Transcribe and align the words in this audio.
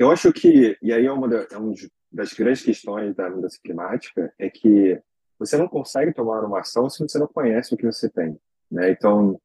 Eu 0.00 0.10
acho 0.10 0.32
que, 0.32 0.78
e 0.80 0.94
aí 0.94 1.04
é 1.04 1.12
uma, 1.12 1.28
da, 1.28 1.46
é 1.52 1.58
uma 1.58 1.74
das 2.10 2.32
grandes 2.32 2.62
questões 2.62 3.14
da 3.14 3.28
mudança 3.28 3.58
climática, 3.62 4.32
é 4.38 4.48
que 4.48 4.98
você 5.38 5.58
não 5.58 5.68
consegue 5.68 6.10
tomar 6.14 6.42
uma 6.42 6.60
ação 6.60 6.88
se 6.88 7.00
você 7.00 7.18
não 7.18 7.26
conhece 7.26 7.74
o 7.74 7.76
que 7.76 7.84
você 7.84 8.08
tem. 8.08 8.40
Né? 8.70 8.92
Então, 8.92 9.38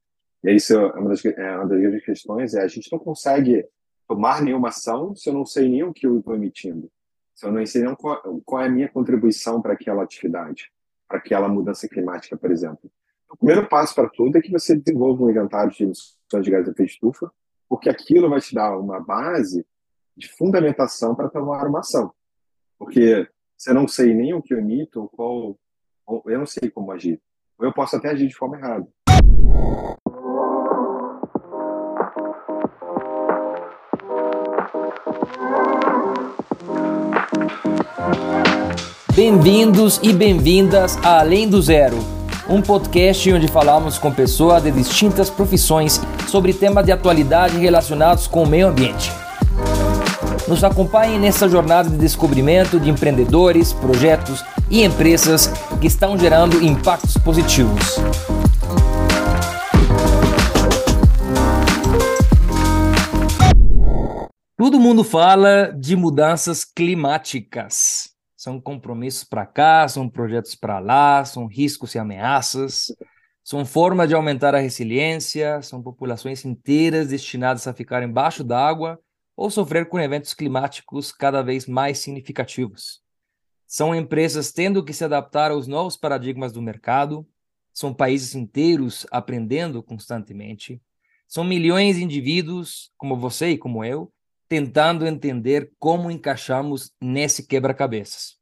isso 0.45 0.73
é 0.73 0.93
uma 0.97 1.09
das, 1.09 1.25
é 1.25 1.57
uma 1.57 1.67
das 1.67 1.81
grandes 1.81 2.05
questões, 2.05 2.53
é 2.53 2.61
a 2.61 2.67
gente 2.69 2.89
não 2.89 2.97
consegue 2.97 3.67
tomar 4.07 4.41
nenhuma 4.41 4.69
ação 4.69 5.13
se 5.13 5.27
eu 5.27 5.33
não 5.33 5.45
sei 5.45 5.67
nem 5.67 5.83
o 5.83 5.91
que 5.91 6.07
eu 6.07 6.19
estou 6.19 6.33
emitindo. 6.33 6.89
Se 7.33 7.45
eu 7.45 7.51
não 7.51 7.65
sei 7.65 7.83
nem 7.83 7.93
qual, 7.93 8.41
qual 8.45 8.61
é 8.61 8.67
a 8.67 8.71
minha 8.71 8.87
contribuição 8.87 9.61
para 9.61 9.73
aquela 9.73 10.03
atividade, 10.03 10.71
para 11.05 11.17
aquela 11.17 11.49
mudança 11.49 11.85
climática, 11.85 12.37
por 12.37 12.49
exemplo. 12.49 12.89
O 13.29 13.35
primeiro 13.35 13.67
passo 13.67 13.93
para 13.93 14.07
tudo 14.07 14.37
é 14.37 14.41
que 14.41 14.53
você 14.53 14.73
desenvolva 14.73 15.21
um 15.21 15.29
inventário 15.29 15.73
de 15.73 15.83
emissões 15.83 16.45
de 16.45 16.49
gases 16.49 16.65
de 16.67 16.71
efeito 16.71 16.91
estufa, 16.93 17.29
porque 17.67 17.89
aquilo 17.89 18.29
vai 18.29 18.39
te 18.39 18.55
dar 18.55 18.77
uma 18.77 19.01
base 19.01 19.65
de 20.17 20.29
fundamentação 20.29 21.13
para 21.13 21.29
tomar 21.29 21.67
uma 21.67 21.79
ação. 21.79 22.11
Porque 22.79 23.27
se 23.57 23.69
eu 23.69 23.73
não 23.73 23.87
sei 23.87 24.13
nem 24.13 24.33
o 24.33 24.41
que 24.41 24.53
eu 24.53 24.59
emito, 24.59 25.01
ou 25.01 25.09
qual, 25.09 25.57
ou 26.05 26.23
eu 26.27 26.39
não 26.39 26.45
sei 26.45 26.69
como 26.69 26.91
agir, 26.91 27.21
ou 27.57 27.65
eu 27.65 27.73
posso 27.73 27.95
até 27.95 28.09
agir 28.09 28.27
de 28.27 28.35
forma 28.35 28.57
errada. 28.57 28.87
Bem-vindos 39.13 39.99
e 40.03 40.11
bem-vindas 40.11 40.97
a 40.97 41.21
Além 41.21 41.49
do 41.49 41.61
Zero, 41.61 41.97
um 42.49 42.61
podcast 42.61 43.31
onde 43.31 43.47
falamos 43.47 43.97
com 43.97 44.13
pessoas 44.13 44.61
de 44.61 44.71
distintas 44.71 45.29
profissões 45.29 46.01
sobre 46.27 46.53
temas 46.53 46.85
de 46.85 46.91
atualidade 46.91 47.57
relacionados 47.57 48.27
com 48.27 48.43
o 48.43 48.47
meio 48.47 48.67
ambiente. 48.67 49.24
Nos 50.47 50.63
acompanhem 50.63 51.19
nessa 51.19 51.49
jornada 51.49 51.89
de 51.89 51.97
descobrimento 51.97 52.79
de 52.79 52.87
empreendedores, 52.87 53.73
projetos 53.73 54.45
e 54.69 54.83
empresas 54.83 55.47
que 55.81 55.87
estão 55.87 56.15
gerando 56.15 56.63
impactos 56.63 57.17
positivos. 57.17 57.95
Todo 64.55 64.79
mundo 64.79 65.03
fala 65.03 65.73
de 65.75 65.95
mudanças 65.95 66.63
climáticas. 66.63 68.11
São 68.37 68.61
compromissos 68.61 69.23
para 69.23 69.47
cá, 69.47 69.87
são 69.87 70.07
projetos 70.07 70.53
para 70.53 70.77
lá, 70.77 71.25
são 71.25 71.47
riscos 71.47 71.95
e 71.95 71.97
ameaças, 71.97 72.85
são 73.43 73.65
formas 73.65 74.07
de 74.07 74.13
aumentar 74.13 74.53
a 74.53 74.59
resiliência, 74.59 75.59
são 75.63 75.81
populações 75.81 76.45
inteiras 76.45 77.07
destinadas 77.07 77.67
a 77.67 77.73
ficar 77.73 78.03
embaixo 78.03 78.43
d'água 78.43 78.99
ou 79.35 79.49
sofrer 79.49 79.87
com 79.89 79.99
eventos 79.99 80.33
climáticos 80.33 81.11
cada 81.11 81.41
vez 81.41 81.67
mais 81.67 81.99
significativos. 81.99 83.01
São 83.67 83.93
empresas 83.93 84.51
tendo 84.51 84.83
que 84.83 84.93
se 84.93 85.03
adaptar 85.03 85.51
aos 85.51 85.67
novos 85.67 85.97
paradigmas 85.97 86.53
do 86.53 86.61
mercado, 86.61 87.27
são 87.73 87.93
países 87.93 88.35
inteiros 88.35 89.05
aprendendo 89.11 89.83
constantemente, 89.83 90.81
são 91.27 91.43
milhões 91.43 91.97
de 91.97 92.03
indivíduos, 92.03 92.91
como 92.95 93.17
você 93.17 93.49
e 93.49 93.57
como 93.57 93.83
eu, 93.83 94.13
tentando 94.47 95.07
entender 95.07 95.71
como 95.79 96.11
encaixamos 96.11 96.93
nesse 97.01 97.45
quebra-cabeças. 97.45 98.37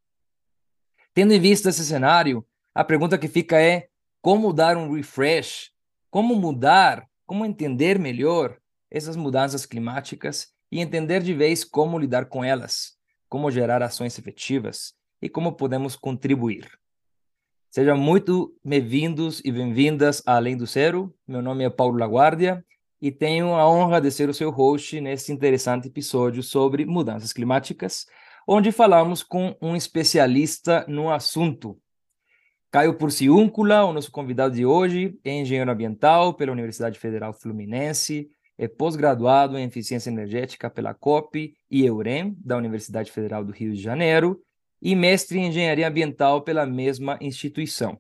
Tendo 1.14 1.34
em 1.34 1.40
vista 1.40 1.70
esse 1.70 1.86
cenário, 1.86 2.46
a 2.76 2.84
pergunta 2.84 3.18
que 3.18 3.28
fica 3.28 3.60
é 3.60 3.88
como 4.22 4.54
dar 4.54 4.78
um 4.78 4.94
refresh, 4.94 5.72
como 6.10 6.36
mudar, 6.36 7.08
como 7.26 7.46
entender 7.46 7.98
melhor 7.98 8.60
essas 8.92 9.16
mudanças 9.16 9.66
climáticas 9.66 10.53
e 10.74 10.80
entender 10.80 11.22
de 11.22 11.36
vez 11.36 11.64
como 11.64 12.00
lidar 12.00 12.26
com 12.26 12.44
elas, 12.44 12.98
como 13.30 13.52
gerar 13.52 13.84
ações 13.84 14.18
efetivas 14.18 14.96
e 15.22 15.30
como 15.30 15.54
podemos 15.54 15.96
contribuir. 15.96 16.68
Sejam 17.70 17.96
muito 17.96 18.58
bem-vindos 18.66 19.40
e 19.46 19.52
bem-vindas 19.52 20.24
a 20.26 20.36
Além 20.36 20.58
do 20.58 20.66
Zero. 20.66 21.14
Meu 21.28 21.44
nome 21.44 21.64
é 21.64 21.70
Paulo 21.70 22.00
Laguardia 22.00 22.66
e 23.00 23.12
tenho 23.12 23.54
a 23.54 23.70
honra 23.70 24.02
de 24.02 24.10
ser 24.10 24.30
o 24.30 24.34
seu 24.34 24.50
host 24.50 25.00
nesse 25.00 25.32
interessante 25.32 25.90
episódio 25.90 26.42
sobre 26.42 26.86
mudanças 26.88 27.32
climáticas, 27.32 28.08
onde 28.48 28.72
falamos 28.72 29.22
com 29.22 29.56
um 29.62 29.76
especialista 29.76 30.84
no 30.88 31.12
assunto. 31.12 31.80
Caio 32.72 32.96
Porciúncula, 32.96 33.86
o 33.86 33.94
nosso 33.94 34.12
convidado 34.12 34.56
de 34.56 34.66
hoje, 34.66 35.20
é 35.24 35.34
engenheiro 35.34 35.70
ambiental 35.70 36.34
pela 36.34 36.52
Universidade 36.52 36.98
Federal 36.98 37.32
Fluminense, 37.32 38.28
é 38.58 38.68
pós-graduado 38.68 39.58
em 39.58 39.66
eficiência 39.66 40.10
energética 40.10 40.70
pela 40.70 40.94
COP 40.94 41.56
e 41.70 41.86
EUREM, 41.86 42.36
da 42.44 42.58
Universidade 42.58 43.12
Federal 43.12 43.44
do 43.44 43.52
Rio 43.52 43.74
de 43.74 43.82
Janeiro, 43.82 44.42
e 44.82 44.96
mestre 44.96 45.40
em 45.40 45.48
engenharia 45.48 45.88
ambiental 45.88 46.42
pela 46.42 46.66
mesma 46.66 47.18
instituição. 47.22 48.00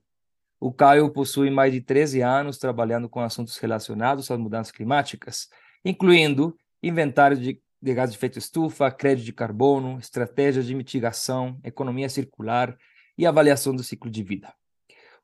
O 0.60 0.72
Caio 0.72 1.10
possui 1.10 1.50
mais 1.50 1.74
de 1.74 1.82
13 1.82 2.22
anos 2.22 2.58
trabalhando 2.58 3.10
com 3.10 3.20
assuntos 3.20 3.58
relacionados 3.58 4.30
às 4.30 4.38
mudanças 4.38 4.72
climáticas, 4.72 5.50
incluindo 5.84 6.58
inventário 6.82 7.38
de, 7.38 7.62
de 7.82 7.94
gás 7.94 8.12
de 8.12 8.18
efeito 8.18 8.40
estufa, 8.40 8.92
crédito 8.92 9.26
de 9.26 9.34
carbono, 9.34 9.98
estratégias 10.00 10.66
de 10.66 10.76
mitigação, 10.76 11.60
economia 11.64 12.10
circular 12.10 12.78
e 13.18 13.26
avaliação 13.26 13.76
do 13.76 13.84
ciclo 13.84 14.10
de 14.10 14.24
vida. 14.24 14.54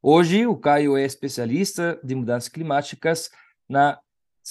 Hoje, 0.01 0.45
o 0.45 0.55
Caio 0.55 0.97
é 0.97 1.03
especialista 1.03 1.99
de 2.03 2.15
mudanças 2.15 2.47
climáticas 2.47 3.29
na 3.67 3.99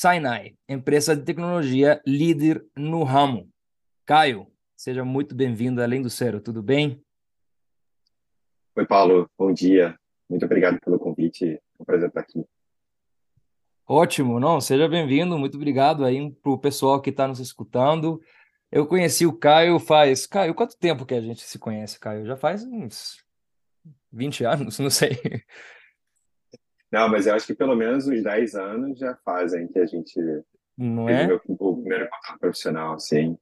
Sinai, 0.00 0.54
empresa 0.68 1.16
de 1.16 1.24
tecnologia 1.24 2.00
líder 2.06 2.64
no 2.76 3.02
ramo. 3.02 3.50
Caio, 4.06 4.46
seja 4.76 5.04
muito 5.04 5.34
bem-vindo 5.34 5.82
além 5.82 6.00
do 6.00 6.08
zero, 6.08 6.40
tudo 6.40 6.62
bem? 6.62 7.04
Oi, 8.76 8.86
Paulo, 8.86 9.28
bom 9.36 9.52
dia. 9.52 9.98
Muito 10.30 10.44
obrigado 10.44 10.78
pelo 10.78 11.00
convite. 11.00 11.54
É 11.54 11.60
um 11.80 11.84
prazer 11.84 12.10
estar 12.10 12.20
aqui. 12.20 12.46
Ótimo, 13.84 14.38
não, 14.38 14.60
seja 14.60 14.88
bem-vindo. 14.88 15.36
Muito 15.36 15.56
obrigado 15.56 16.04
aí 16.04 16.30
para 16.30 16.52
o 16.52 16.58
pessoal 16.60 17.02
que 17.02 17.10
está 17.10 17.26
nos 17.26 17.40
escutando. 17.40 18.22
Eu 18.70 18.86
conheci 18.86 19.26
o 19.26 19.36
Caio 19.36 19.80
faz. 19.80 20.28
Caio, 20.28 20.54
quanto 20.54 20.78
tempo 20.78 21.04
que 21.04 21.14
a 21.14 21.20
gente 21.20 21.42
se 21.42 21.58
conhece, 21.58 21.98
Caio? 21.98 22.24
Já 22.24 22.36
faz 22.36 22.62
uns 22.62 23.16
20 24.12 24.44
anos, 24.44 24.78
não 24.78 24.90
sei. 24.90 25.18
Não, 26.90 27.08
mas 27.08 27.26
eu 27.26 27.34
acho 27.34 27.46
que 27.46 27.54
pelo 27.54 27.76
menos 27.76 28.06
uns 28.06 28.22
10 28.22 28.54
anos 28.54 28.98
já 28.98 29.14
fazem 29.24 29.68
que 29.68 29.78
a 29.78 29.86
gente 29.86 30.18
não 30.78 31.08
é? 31.08 31.26
Meu, 31.26 31.40
o 31.48 31.76
primeiro 31.76 32.08
contato 32.08 32.38
profissional, 32.38 32.98
sim. 33.00 33.36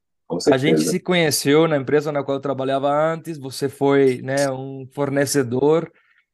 A 0.51 0.57
gente 0.57 0.81
se 0.81 0.99
conheceu 0.99 1.69
na 1.69 1.77
empresa 1.77 2.11
na 2.11 2.25
qual 2.25 2.39
eu 2.39 2.43
trabalhava 2.43 2.91
antes, 2.91 3.39
você 3.39 3.69
foi 3.69 4.21
né, 4.23 4.51
um 4.51 4.89
fornecedor 4.93 5.93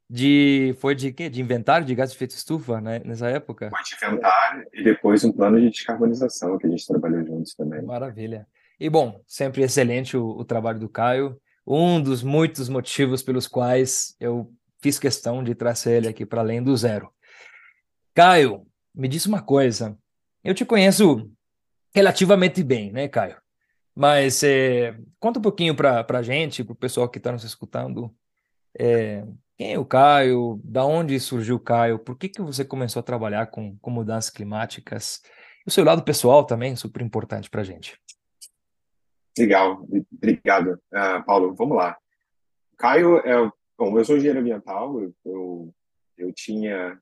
de 0.08 0.74
foi 0.78 0.94
de 0.94 1.12
quê? 1.12 1.28
De 1.28 1.42
inventário 1.42 1.86
de 1.86 1.94
gás 1.94 2.10
de 2.10 2.16
efeito 2.16 2.30
estufa, 2.30 2.80
né, 2.80 3.02
nessa 3.04 3.28
época? 3.28 3.68
Foi 3.68 3.82
de 3.82 3.94
inventário 3.94 4.66
e 4.72 4.84
depois 4.84 5.24
um 5.24 5.32
plano 5.32 5.60
de 5.60 5.68
descarbonização 5.68 6.56
que 6.56 6.66
a 6.66 6.70
gente 6.70 6.86
trabalhou 6.86 7.24
juntos 7.26 7.54
também. 7.54 7.82
Maravilha. 7.82 8.46
E 8.80 8.88
bom, 8.88 9.20
sempre 9.26 9.62
excelente 9.62 10.16
o, 10.16 10.26
o 10.26 10.44
trabalho 10.44 10.78
do 10.78 10.88
Caio. 10.88 11.36
Um 11.66 12.00
dos 12.00 12.22
muitos 12.22 12.68
motivos 12.68 13.22
pelos 13.22 13.46
quais 13.46 14.16
eu 14.18 14.50
fiz 14.82 14.98
questão 14.98 15.42
de 15.42 15.54
trazer 15.54 15.98
ele 15.98 16.08
aqui 16.08 16.26
para 16.26 16.40
além 16.40 16.62
do 16.62 16.76
zero. 16.76 17.10
Caio, 18.12 18.66
me 18.94 19.08
diz 19.08 19.24
uma 19.24 19.40
coisa. 19.40 19.96
Eu 20.42 20.54
te 20.54 20.64
conheço 20.64 21.30
relativamente 21.94 22.62
bem, 22.62 22.92
né, 22.92 23.08
Caio? 23.08 23.36
Mas 23.94 24.42
é, 24.42 24.98
conta 25.20 25.38
um 25.38 25.42
pouquinho 25.42 25.74
para 25.74 26.04
a 26.08 26.22
gente, 26.22 26.64
para 26.64 26.72
o 26.72 26.76
pessoal 26.76 27.08
que 27.08 27.18
está 27.18 27.30
nos 27.30 27.44
escutando, 27.44 28.14
é, 28.78 29.24
quem 29.56 29.74
é 29.74 29.78
o 29.78 29.84
Caio? 29.84 30.60
Da 30.64 30.84
onde 30.84 31.18
surgiu 31.20 31.56
o 31.56 31.60
Caio? 31.60 31.98
Por 31.98 32.16
que, 32.16 32.28
que 32.28 32.42
você 32.42 32.64
começou 32.64 33.00
a 33.00 33.04
trabalhar 33.04 33.46
com, 33.46 33.76
com 33.78 33.90
mudanças 33.90 34.30
climáticas? 34.30 35.22
E 35.64 35.68
o 35.68 35.70
seu 35.70 35.84
lado 35.84 36.02
pessoal 36.02 36.44
também, 36.44 36.74
super 36.74 37.02
importante 37.02 37.48
para 37.48 37.60
a 37.60 37.64
gente. 37.64 37.98
Legal, 39.38 39.86
obrigado, 40.12 40.80
uh, 40.92 41.24
Paulo. 41.24 41.54
Vamos 41.54 41.76
lá. 41.76 41.96
Caio 42.76 43.18
é, 43.18 43.50
bom, 43.90 43.98
eu 43.98 44.04
sou 44.04 44.16
engenheiro 44.16 44.38
ambiental. 44.38 45.00
Eu, 45.24 45.74
eu 46.16 46.32
tinha 46.32 46.98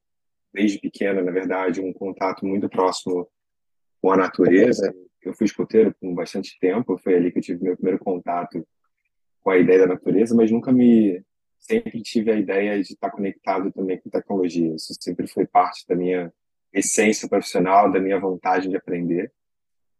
desde 0.53 0.79
pequeno, 0.79 1.23
na 1.23 1.31
verdade, 1.31 1.81
um 1.81 1.93
contato 1.93 2.47
muito 2.47 2.69
próximo 2.69 3.29
com 4.01 4.11
a 4.11 4.17
natureza. 4.17 4.95
Eu 5.23 5.35
fui 5.35 5.45
escoteiro 5.45 5.95
por 6.01 6.15
bastante 6.15 6.59
tempo. 6.59 6.99
Foi 6.99 7.15
ali 7.15 7.31
que 7.31 7.39
eu 7.39 7.43
tive 7.43 7.63
meu 7.63 7.77
primeiro 7.77 7.99
contato 7.99 8.67
com 9.43 9.51
a 9.51 9.59
ideia 9.59 9.81
da 9.81 9.89
natureza, 9.89 10.35
mas 10.35 10.51
nunca 10.51 10.73
me 10.73 11.23
sempre 11.59 12.01
tive 12.03 12.31
a 12.31 12.37
ideia 12.37 12.83
de 12.83 12.95
estar 12.95 13.11
conectado 13.11 13.71
também 13.71 14.01
com 14.01 14.09
tecnologia. 14.09 14.75
Isso 14.75 14.95
sempre 14.99 15.27
foi 15.27 15.47
parte 15.47 15.87
da 15.87 15.95
minha 15.95 16.33
essência 16.73 17.29
profissional, 17.29 17.91
da 17.91 18.01
minha 18.01 18.19
vontade 18.19 18.69
de 18.69 18.77
aprender. 18.77 19.31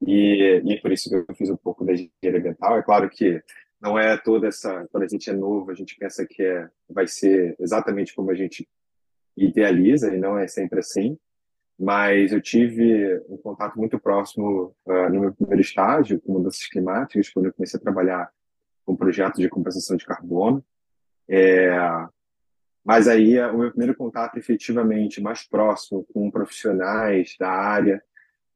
E, 0.07 0.63
e 0.65 0.81
por 0.81 0.91
isso 0.91 1.11
que 1.11 1.15
eu 1.15 1.37
fiz 1.37 1.51
um 1.51 1.57
pouco 1.57 1.85
da 1.85 1.93
engenharia 1.93 2.39
ambiental. 2.39 2.79
É 2.79 2.83
claro 2.83 3.11
que 3.11 3.43
não 3.81 3.99
é 3.99 4.17
toda 4.17 4.49
essa. 4.49 4.87
Quando 4.91 5.05
a 5.05 5.09
gente 5.09 5.31
é 5.31 5.33
novo, 5.33 5.71
a 5.71 5.75
gente 5.75 5.97
pensa 5.97 6.27
que 6.27 6.43
é, 6.43 6.69
vai 6.89 7.07
ser 7.07 7.57
exatamente 7.59 8.15
como 8.15 8.31
a 8.31 8.35
gente 8.35 8.69
idealiza, 9.37 10.15
e 10.15 10.19
não 10.19 10.39
é 10.39 10.47
sempre 10.47 10.81
assim. 10.81 11.19
mas 11.79 12.31
eu 12.31 12.43
tive 12.43 13.19
um 13.27 13.39
contato 13.39 13.79
muito 13.79 13.99
próximo 13.99 14.77
uh, 14.85 15.09
no 15.11 15.21
meu 15.21 15.33
primeiro 15.33 15.63
estágio 15.63 16.21
com 16.21 16.35
mudanças 16.35 16.67
climáticas, 16.67 17.31
quando 17.31 17.47
eu 17.47 17.55
comecei 17.55 17.79
a 17.79 17.83
trabalhar 17.83 18.31
com 18.85 18.95
projetos 18.95 19.41
de 19.41 19.49
compensação 19.49 19.97
de 19.97 20.05
carbono. 20.05 20.63
É, 21.27 21.71
mas 22.85 23.09
aí 23.09 23.41
o 23.41 23.59
meu 23.59 23.71
primeiro 23.71 23.95
contato 23.97 24.37
efetivamente 24.37 25.23
mais 25.23 25.47
próximo 25.47 26.05
com 26.13 26.31
profissionais 26.31 27.35
da 27.39 27.49
área 27.49 28.03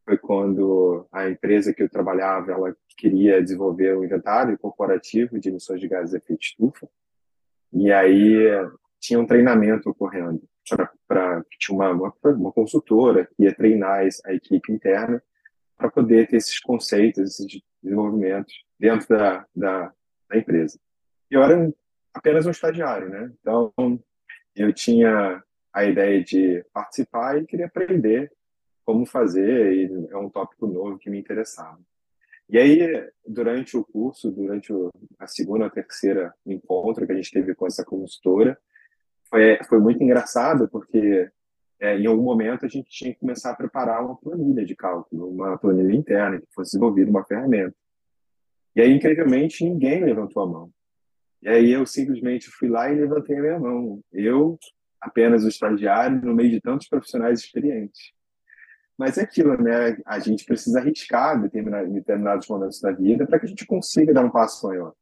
foi 0.05 0.19
quando 0.19 1.07
a 1.11 1.29
empresa 1.29 1.73
que 1.73 1.83
eu 1.83 1.89
trabalhava 1.89 2.53
ela 2.53 2.77
queria 2.97 3.43
desenvolver 3.43 3.97
um 3.97 4.05
inventário 4.05 4.59
corporativo 4.59 5.39
de 5.39 5.49
emissões 5.49 5.81
de 5.81 5.89
gases 5.89 6.11
de 6.11 6.17
efeito 6.19 6.43
estufa 6.43 6.89
e 7.73 7.91
aí 7.93 8.47
tinha 9.01 9.19
um 9.19 9.27
treinamento 9.27 9.91
ocorrendo 9.91 10.43
para 11.07 11.45
tinha 11.59 11.77
uma, 11.77 11.91
uma, 11.91 12.15
uma 12.25 12.53
consultora 12.53 13.27
que 13.27 13.45
ia 13.45 13.55
treinar 13.55 14.07
a 14.25 14.33
equipe 14.33 14.73
interna 14.73 15.23
para 15.77 15.91
poder 15.91 16.29
ter 16.29 16.37
esses 16.37 16.59
conceitos, 16.59 17.23
esses 17.23 17.63
desenvolvimentos 17.83 18.55
dentro 18.79 19.09
da, 19.09 19.47
da, 19.55 19.93
da 20.29 20.39
empresa. 20.39 20.79
Eu 21.31 21.43
era 21.43 21.59
um, 21.59 21.73
apenas 22.15 22.47
um 22.47 22.51
estagiário, 22.51 23.09
né? 23.09 23.33
Então 23.41 23.73
eu 24.55 24.73
tinha 24.73 25.43
a 25.73 25.85
ideia 25.85 26.23
de 26.23 26.65
participar 26.73 27.39
e 27.39 27.47
queria 27.47 27.67
aprender 27.67 28.33
como 28.85 29.07
fazer, 29.07 29.73
e 29.73 30.09
é 30.11 30.17
um 30.17 30.29
tópico 30.29 30.67
novo 30.67 30.99
que 30.99 31.11
me 31.11 31.19
interessava. 31.19 31.79
E 32.49 32.59
aí, 32.59 33.11
durante 33.27 33.77
o 33.77 33.85
curso, 33.85 34.31
durante 34.31 34.73
a 35.19 35.27
segunda 35.27 35.65
ou 35.65 35.71
terceira 35.71 36.35
encontro 36.45 37.07
que 37.07 37.13
a 37.13 37.17
gente 37.17 37.31
teve 37.31 37.55
com 37.55 37.67
essa 37.67 37.85
consultora, 37.85 38.59
foi, 39.31 39.59
foi 39.65 39.81
muito 39.81 40.03
engraçado, 40.03 40.69
porque 40.69 41.31
é, 41.81 41.99
em 41.99 42.07
algum 42.07 42.23
momento 42.23 42.67
a 42.67 42.69
gente 42.69 42.89
tinha 42.91 43.13
que 43.13 43.21
começar 43.21 43.51
a 43.51 43.57
preparar 43.57 44.05
uma 44.05 44.17
planilha 44.17 44.65
de 44.65 44.77
cálculo, 44.77 45.31
uma 45.31 45.57
planilha 45.59 45.95
interna, 45.95 46.39
que 46.39 46.47
fosse 46.55 46.73
desenvolvida 46.73 47.11
uma 47.11 47.25
ferramenta. 47.25 47.75
E 48.77 48.81
aí, 48.81 48.93
incrivelmente, 48.93 49.65
ninguém 49.65 50.05
levantou 50.05 50.43
a 50.43 50.47
mão. 50.47 50.71
E 51.43 51.49
aí 51.49 51.73
eu 51.73 51.87
simplesmente 51.87 52.49
fui 52.51 52.69
lá 52.69 52.91
e 52.91 52.95
levantei 52.95 53.37
a 53.39 53.41
minha 53.41 53.59
mão. 53.59 54.01
Eu, 54.13 54.59
apenas 55.01 55.45
o 55.45 55.49
estagiário, 55.49 56.21
no 56.23 56.35
meio 56.35 56.51
de 56.51 56.61
tantos 56.61 56.89
profissionais 56.89 57.41
experientes. 57.41 58.13
Mas 58.97 59.19
é 59.19 59.23
aquilo, 59.23 59.61
né? 59.61 59.97
A 60.07 60.19
gente 60.19 60.45
precisa 60.45 60.79
arriscar 60.79 61.37
em 61.37 61.93
determinados 61.93 62.49
momentos 62.49 62.81
da 62.81 62.93
vida 62.93 63.27
para 63.27 63.39
que 63.39 63.47
a 63.47 63.49
gente 63.49 63.67
consiga 63.67 64.15
dar 64.15 64.25
um 64.25 64.31
passo 64.31 64.67
maior. 64.67 64.93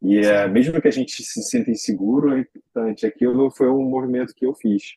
E 0.00 0.18
é, 0.18 0.48
mesmo 0.48 0.80
que 0.80 0.88
a 0.88 0.92
gente 0.92 1.22
se 1.22 1.42
sinta 1.42 1.70
inseguro, 1.70 2.36
é 2.36 2.40
importante. 2.40 3.06
Aquilo 3.06 3.50
foi 3.50 3.68
um 3.68 3.82
movimento 3.82 4.34
que 4.34 4.46
eu 4.46 4.54
fiz. 4.54 4.96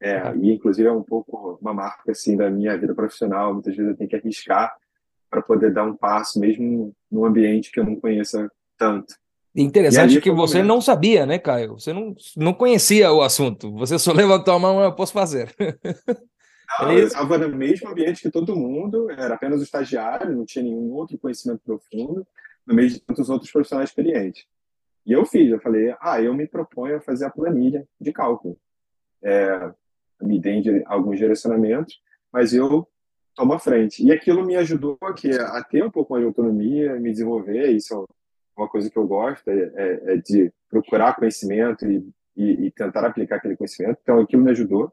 É, 0.00 0.34
e 0.36 0.52
inclusive 0.52 0.88
é 0.88 0.92
um 0.92 1.02
pouco 1.02 1.58
uma 1.60 1.72
marca 1.72 2.10
assim 2.10 2.36
da 2.36 2.50
minha 2.50 2.76
vida 2.76 2.94
profissional. 2.94 3.52
Muitas 3.52 3.76
vezes 3.76 3.90
eu 3.90 3.96
tenho 3.96 4.10
que 4.10 4.16
arriscar 4.16 4.72
para 5.30 5.40
poder 5.40 5.72
dar 5.72 5.84
um 5.84 5.96
passo, 5.96 6.38
mesmo 6.38 6.94
num 7.10 7.24
ambiente 7.24 7.70
que 7.70 7.80
eu 7.80 7.84
não 7.84 7.96
conheça 7.96 8.50
tanto. 8.76 9.14
Interessante 9.54 10.20
que 10.20 10.30
você 10.30 10.58
momento. 10.58 10.68
não 10.68 10.80
sabia, 10.80 11.26
né, 11.26 11.38
Caio? 11.38 11.74
Você 11.74 11.92
não, 11.92 12.14
não 12.36 12.54
conhecia 12.54 13.12
o 13.12 13.22
assunto. 13.22 13.72
Você 13.74 13.98
só 13.98 14.12
levantou 14.12 14.54
a 14.54 14.58
mão, 14.58 14.82
eu 14.82 14.94
posso 14.94 15.12
fazer. 15.12 15.54
Não, 16.80 16.90
é 16.90 17.00
eu 17.00 17.06
estava 17.06 17.38
no 17.38 17.54
mesmo 17.54 17.88
ambiente 17.88 18.22
que 18.22 18.30
todo 18.30 18.56
mundo, 18.56 19.10
era 19.10 19.34
apenas 19.34 19.60
o 19.60 19.64
estagiário, 19.64 20.34
não 20.34 20.44
tinha 20.44 20.64
nenhum 20.64 20.92
outro 20.92 21.18
conhecimento 21.18 21.60
profundo, 21.64 22.26
no 22.66 22.74
meio 22.74 22.88
de 22.88 23.00
tantos 23.00 23.28
outros 23.28 23.50
profissionais 23.50 23.90
experientes. 23.90 24.46
E 25.04 25.12
eu 25.12 25.24
fiz, 25.26 25.50
eu 25.50 25.60
falei, 25.60 25.94
ah, 26.00 26.20
eu 26.20 26.32
me 26.34 26.46
proponho 26.46 26.96
a 26.96 27.00
fazer 27.00 27.24
a 27.24 27.30
planilha 27.30 27.86
de 28.00 28.12
cálculo. 28.12 28.56
É, 29.22 29.72
me 30.20 30.40
dei 30.40 30.62
alguns 30.86 31.18
direcionamentos, 31.18 32.00
mas 32.32 32.54
eu 32.54 32.88
tomo 33.34 33.52
a 33.52 33.58
frente. 33.58 34.04
E 34.04 34.12
aquilo 34.12 34.44
me 34.44 34.56
ajudou 34.56 34.98
a, 35.02 35.58
a 35.58 35.64
ter 35.64 35.84
um 35.84 35.90
pouco 35.90 36.12
mais 36.12 36.22
de 36.22 36.28
autonomia, 36.28 36.98
me 37.00 37.10
desenvolver, 37.10 37.70
isso 37.70 37.94
é 37.94 38.60
uma 38.60 38.68
coisa 38.68 38.88
que 38.90 38.96
eu 38.96 39.06
gosto, 39.06 39.48
é, 39.48 39.72
é, 39.74 40.14
é 40.14 40.16
de 40.16 40.52
procurar 40.70 41.16
conhecimento 41.16 41.84
e, 41.86 42.06
e, 42.36 42.66
e 42.66 42.70
tentar 42.70 43.04
aplicar 43.04 43.36
aquele 43.36 43.56
conhecimento. 43.56 43.98
Então, 44.02 44.20
aquilo 44.20 44.42
me 44.42 44.50
ajudou. 44.50 44.92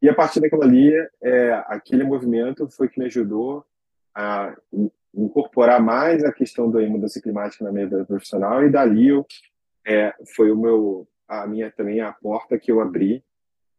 E 0.00 0.08
a 0.08 0.14
partir 0.14 0.40
daquilo 0.40 0.62
ali, 0.62 0.92
é, 1.20 1.52
aquele 1.66 2.04
movimento 2.04 2.68
foi 2.68 2.88
que 2.88 2.98
me 2.98 3.06
ajudou 3.06 3.64
a 4.14 4.54
incorporar 5.14 5.80
mais 5.80 6.24
a 6.24 6.32
questão 6.32 6.70
da 6.70 6.80
mudança 6.82 7.20
climática 7.20 7.64
na 7.64 7.72
minha 7.72 7.88
vida 7.88 8.04
profissional 8.04 8.64
e 8.64 8.70
dali 8.70 9.08
eu, 9.08 9.26
é, 9.86 10.14
foi 10.34 10.50
o 10.50 10.56
meu 10.56 11.08
a 11.26 11.46
minha 11.46 11.70
também 11.70 12.00
a 12.00 12.12
porta 12.12 12.58
que 12.58 12.72
eu 12.72 12.80
abri 12.80 13.22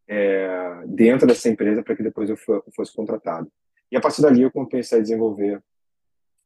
é, 0.07 0.83
dentro 0.85 1.27
dessa 1.27 1.49
empresa 1.49 1.81
para 1.81 1.95
que 1.95 2.03
depois 2.03 2.29
eu 2.29 2.37
fosse 2.37 2.95
contratado. 2.95 3.51
E 3.91 3.97
a 3.97 4.01
partir 4.01 4.21
dali 4.21 4.41
eu 4.41 4.51
comecei 4.51 4.99
a 4.99 5.01
desenvolver 5.01 5.61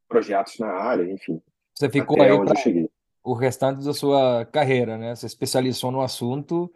projetos 0.08 0.58
na 0.58 0.68
área, 0.68 1.10
enfim. 1.10 1.42
Você 1.74 1.90
ficou 1.90 2.22
aí 2.22 2.32
onde 2.32 2.52
eu 2.52 2.56
cheguei. 2.56 2.90
o 3.22 3.34
restante 3.34 3.84
da 3.84 3.92
sua 3.92 4.46
carreira, 4.46 4.96
né? 4.96 5.14
Você 5.14 5.26
especializou 5.26 5.90
no 5.90 6.00
assunto 6.00 6.72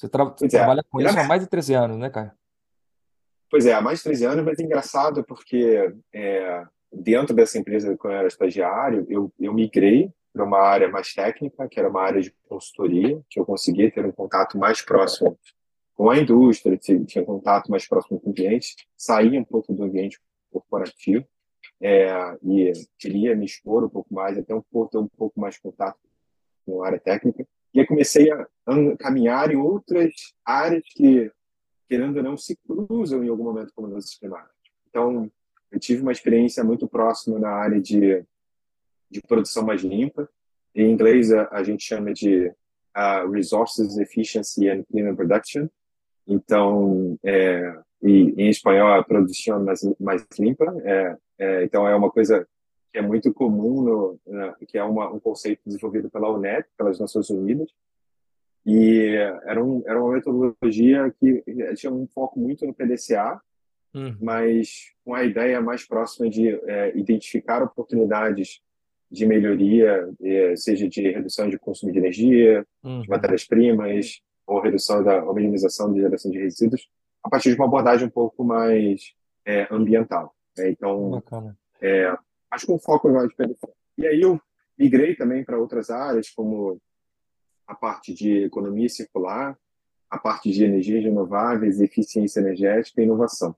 você, 0.00 0.08
tra 0.08 0.24
você 0.24 0.46
é, 0.46 0.48
trabalha 0.48 0.82
com 0.88 1.00
isso 1.00 1.18
há 1.18 1.24
mais 1.24 1.42
de 1.42 1.46
13 1.46 1.74
anos, 1.74 1.98
né, 1.98 2.08
Caio? 2.08 2.32
Pois 3.50 3.66
é, 3.66 3.74
há 3.74 3.80
mais 3.80 3.98
de 3.98 4.04
13 4.04 4.24
anos, 4.24 4.44
mas 4.44 4.58
é 4.58 4.62
engraçado 4.62 5.24
porque 5.24 5.92
é, 6.14 6.64
dentro 6.92 7.34
dessa 7.34 7.58
empresa, 7.58 7.96
quando 7.96 8.14
eu 8.14 8.18
era 8.20 8.28
estagiário, 8.28 9.06
eu, 9.08 9.32
eu 9.38 9.52
migrei 9.52 10.10
para 10.32 10.44
uma 10.44 10.60
área 10.60 10.88
mais 10.88 11.12
técnica, 11.12 11.68
que 11.68 11.78
era 11.78 11.88
uma 11.88 12.02
área 12.02 12.22
de 12.22 12.32
consultoria, 12.48 13.20
que 13.28 13.38
eu 13.38 13.44
conseguia 13.44 13.90
ter 13.90 14.06
um 14.06 14.12
contato 14.12 14.56
mais 14.56 14.80
próximo 14.80 15.38
com 15.94 16.08
a 16.08 16.16
indústria, 16.16 16.78
tinha 16.78 17.24
contato 17.24 17.70
mais 17.70 17.86
próximo 17.86 18.18
com 18.18 18.32
clientes, 18.32 18.76
saía 18.96 19.38
um 19.38 19.44
pouco 19.44 19.74
do 19.74 19.82
ambiente 19.82 20.18
corporativo 20.50 21.26
é, 21.80 22.38
e 22.42 22.72
queria 22.98 23.36
me 23.36 23.44
expor 23.44 23.84
um 23.84 23.88
pouco 23.88 24.14
mais, 24.14 24.38
até 24.38 24.54
um 24.54 24.62
pouco, 24.62 24.90
ter 24.90 24.98
um 24.98 25.08
pouco 25.08 25.38
mais 25.38 25.58
contato 25.58 25.98
com 26.64 26.82
a 26.82 26.86
área 26.86 27.00
técnica. 27.00 27.46
E 27.72 27.80
aí 27.80 27.86
comecei 27.86 28.30
a 28.32 28.46
caminhar 28.98 29.50
em 29.50 29.56
outras 29.56 30.12
áreas 30.44 30.82
que, 30.94 31.30
querendo 31.88 32.16
ou 32.16 32.22
não, 32.22 32.36
se 32.36 32.56
cruzam 32.56 33.22
em 33.22 33.28
algum 33.28 33.44
momento 33.44 33.72
com 33.74 33.82
mudanças 33.82 34.14
climáticas. 34.14 34.54
Então, 34.88 35.30
eu 35.70 35.78
tive 35.78 36.02
uma 36.02 36.12
experiência 36.12 36.64
muito 36.64 36.88
próxima 36.88 37.38
na 37.38 37.50
área 37.50 37.80
de, 37.80 38.24
de 39.10 39.20
produção 39.22 39.64
mais 39.64 39.82
limpa. 39.82 40.28
Em 40.74 40.90
inglês, 40.90 41.32
a, 41.32 41.48
a 41.52 41.62
gente 41.62 41.84
chama 41.84 42.12
de 42.12 42.48
uh, 42.96 43.30
Resources 43.30 43.96
Efficiency 43.98 44.68
and 44.68 44.84
Cleaner 44.84 45.14
Production. 45.14 45.68
Então, 46.26 47.18
é, 47.24 47.76
e 48.02 48.34
em 48.36 48.48
espanhol, 48.48 48.92
a 48.94 49.04
produção 49.04 49.62
mais, 49.64 49.80
mais 49.98 50.26
limpa. 50.38 50.64
É, 50.84 51.16
é, 51.38 51.64
então, 51.64 51.86
é 51.86 51.94
uma 51.94 52.10
coisa 52.10 52.46
que 52.92 52.98
é 52.98 53.02
muito 53.02 53.32
comum, 53.32 53.82
no, 53.82 54.20
que 54.66 54.76
é 54.76 54.84
uma, 54.84 55.10
um 55.10 55.20
conceito 55.20 55.60
desenvolvido 55.64 56.10
pela 56.10 56.30
UNEP, 56.30 56.68
pelas 56.76 56.98
Nações 56.98 57.30
Unidas, 57.30 57.70
e 58.66 59.14
era, 59.44 59.62
um, 59.64 59.82
era 59.86 60.02
uma 60.02 60.12
metodologia 60.12 61.14
que 61.18 61.42
tinha 61.76 61.92
um 61.92 62.06
foco 62.06 62.38
muito 62.38 62.66
no 62.66 62.74
PDCA, 62.74 63.40
hum. 63.94 64.14
mas 64.20 64.92
com 65.04 65.14
a 65.14 65.24
ideia 65.24 65.60
mais 65.60 65.86
próxima 65.86 66.28
de 66.28 66.48
é, 66.48 66.96
identificar 66.96 67.62
oportunidades 67.62 68.60
de 69.10 69.26
melhoria, 69.26 70.08
é, 70.22 70.54
seja 70.56 70.88
de 70.88 71.10
redução 71.10 71.48
de 71.48 71.58
consumo 71.58 71.92
de 71.92 71.98
energia, 71.98 72.66
hum. 72.84 73.00
de 73.02 73.08
matérias-primas, 73.08 74.20
ou 74.46 74.60
redução 74.60 75.02
da 75.02 75.24
ou 75.24 75.34
minimização 75.34 75.92
de 75.92 76.00
geração 76.00 76.30
de 76.30 76.38
resíduos, 76.38 76.88
a 77.22 77.28
partir 77.28 77.50
de 77.50 77.56
uma 77.56 77.66
abordagem 77.66 78.06
um 78.06 78.10
pouco 78.10 78.44
mais 78.44 79.14
é, 79.44 79.66
ambiental. 79.70 80.34
Né? 80.56 80.70
Então, 80.70 81.22
é, 81.80 82.16
mas 82.50 82.64
com 82.64 82.78
foco 82.78 83.08
em 83.08 83.28
de 83.28 83.34
periferia. 83.34 83.74
E 83.98 84.06
aí 84.06 84.20
eu 84.20 84.40
migrei 84.78 85.14
também 85.14 85.44
para 85.44 85.58
outras 85.58 85.90
áreas, 85.90 86.30
como 86.30 86.80
a 87.66 87.74
parte 87.74 88.12
de 88.12 88.44
economia 88.44 88.88
circular, 88.88 89.56
a 90.08 90.18
parte 90.18 90.50
de 90.50 90.64
energias 90.64 91.04
renováveis, 91.04 91.80
eficiência 91.80 92.40
energética 92.40 93.00
e 93.00 93.04
inovação. 93.04 93.54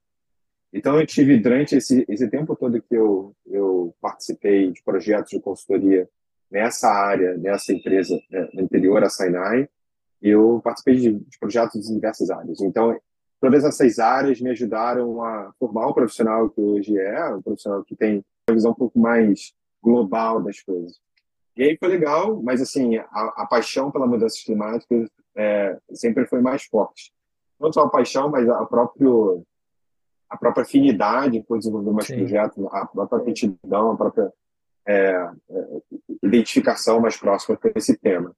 Então, 0.73 0.99
eu 0.99 1.07
tive, 1.07 1.39
durante 1.39 1.77
esse, 1.77 2.05
esse 2.09 2.29
tempo 2.29 2.57
todo 2.57 2.81
que 2.81 2.95
eu, 2.95 3.35
eu 3.47 3.95
participei 4.01 4.71
de 4.71 4.83
projetos 4.83 5.31
de 5.31 5.41
consultoria 5.41 6.09
nessa 6.51 6.89
área, 6.89 7.37
nessa 7.37 7.73
empresa 7.73 8.19
né, 8.31 8.49
anterior 8.59 9.03
à 9.03 9.09
Sinai, 9.09 9.69
eu 10.21 10.61
participei 10.63 10.97
de, 10.97 11.13
de 11.13 11.39
projetos 11.39 11.89
em 11.89 11.95
diversas 11.95 12.31
áreas. 12.31 12.61
Então, 12.61 12.99
todas 13.41 13.65
essas 13.65 13.99
áreas 13.99 14.41
me 14.41 14.51
ajudaram 14.51 15.23
a 15.23 15.53
formar 15.59 15.89
um 15.89 15.93
profissional 15.93 16.49
que 16.49 16.61
hoje 16.61 16.99
é, 16.99 17.35
um 17.35 17.43
profissional 17.43 17.83
que 17.85 17.97
tem 17.97 18.25
uma 18.49 18.55
visão 18.55 18.73
um 18.73 18.75
pouco 18.75 18.99
mais 18.99 19.55
global 19.83 20.43
das 20.43 20.61
coisas. 20.61 21.01
E 21.57 21.63
aí 21.63 21.77
foi 21.77 21.89
legal, 21.89 22.41
mas 22.43 22.61
assim, 22.61 22.97
a, 22.97 23.33
a 23.37 23.47
paixão 23.47 23.91
pela 23.91 24.07
mudança 24.07 24.37
climática 24.45 25.07
é, 25.37 25.79
sempre 25.93 26.27
foi 26.27 26.41
mais 26.41 26.65
forte. 26.65 27.13
Não 27.61 27.73
só 27.73 27.83
a 27.83 27.91
paixão, 27.91 28.31
mas 28.31 28.49
a, 28.49 28.65
próprio, 28.65 29.45
a 30.29 30.37
própria 30.37 30.63
afinidade 30.63 31.43
por 31.43 31.59
desenvolver 31.59 31.93
mais 31.93 32.07
Sim. 32.07 32.19
projetos, 32.19 32.67
a, 32.71 32.87
própria 32.87 33.19
aptidão, 33.19 33.93
a 33.93 33.97
própria 33.97 34.33
é, 34.87 35.11
é, 35.51 35.67
identificação 36.23 37.01
mais 37.01 37.17
próxima 37.17 37.57
com 37.57 37.71
esse 37.77 37.97
tema. 37.97 38.35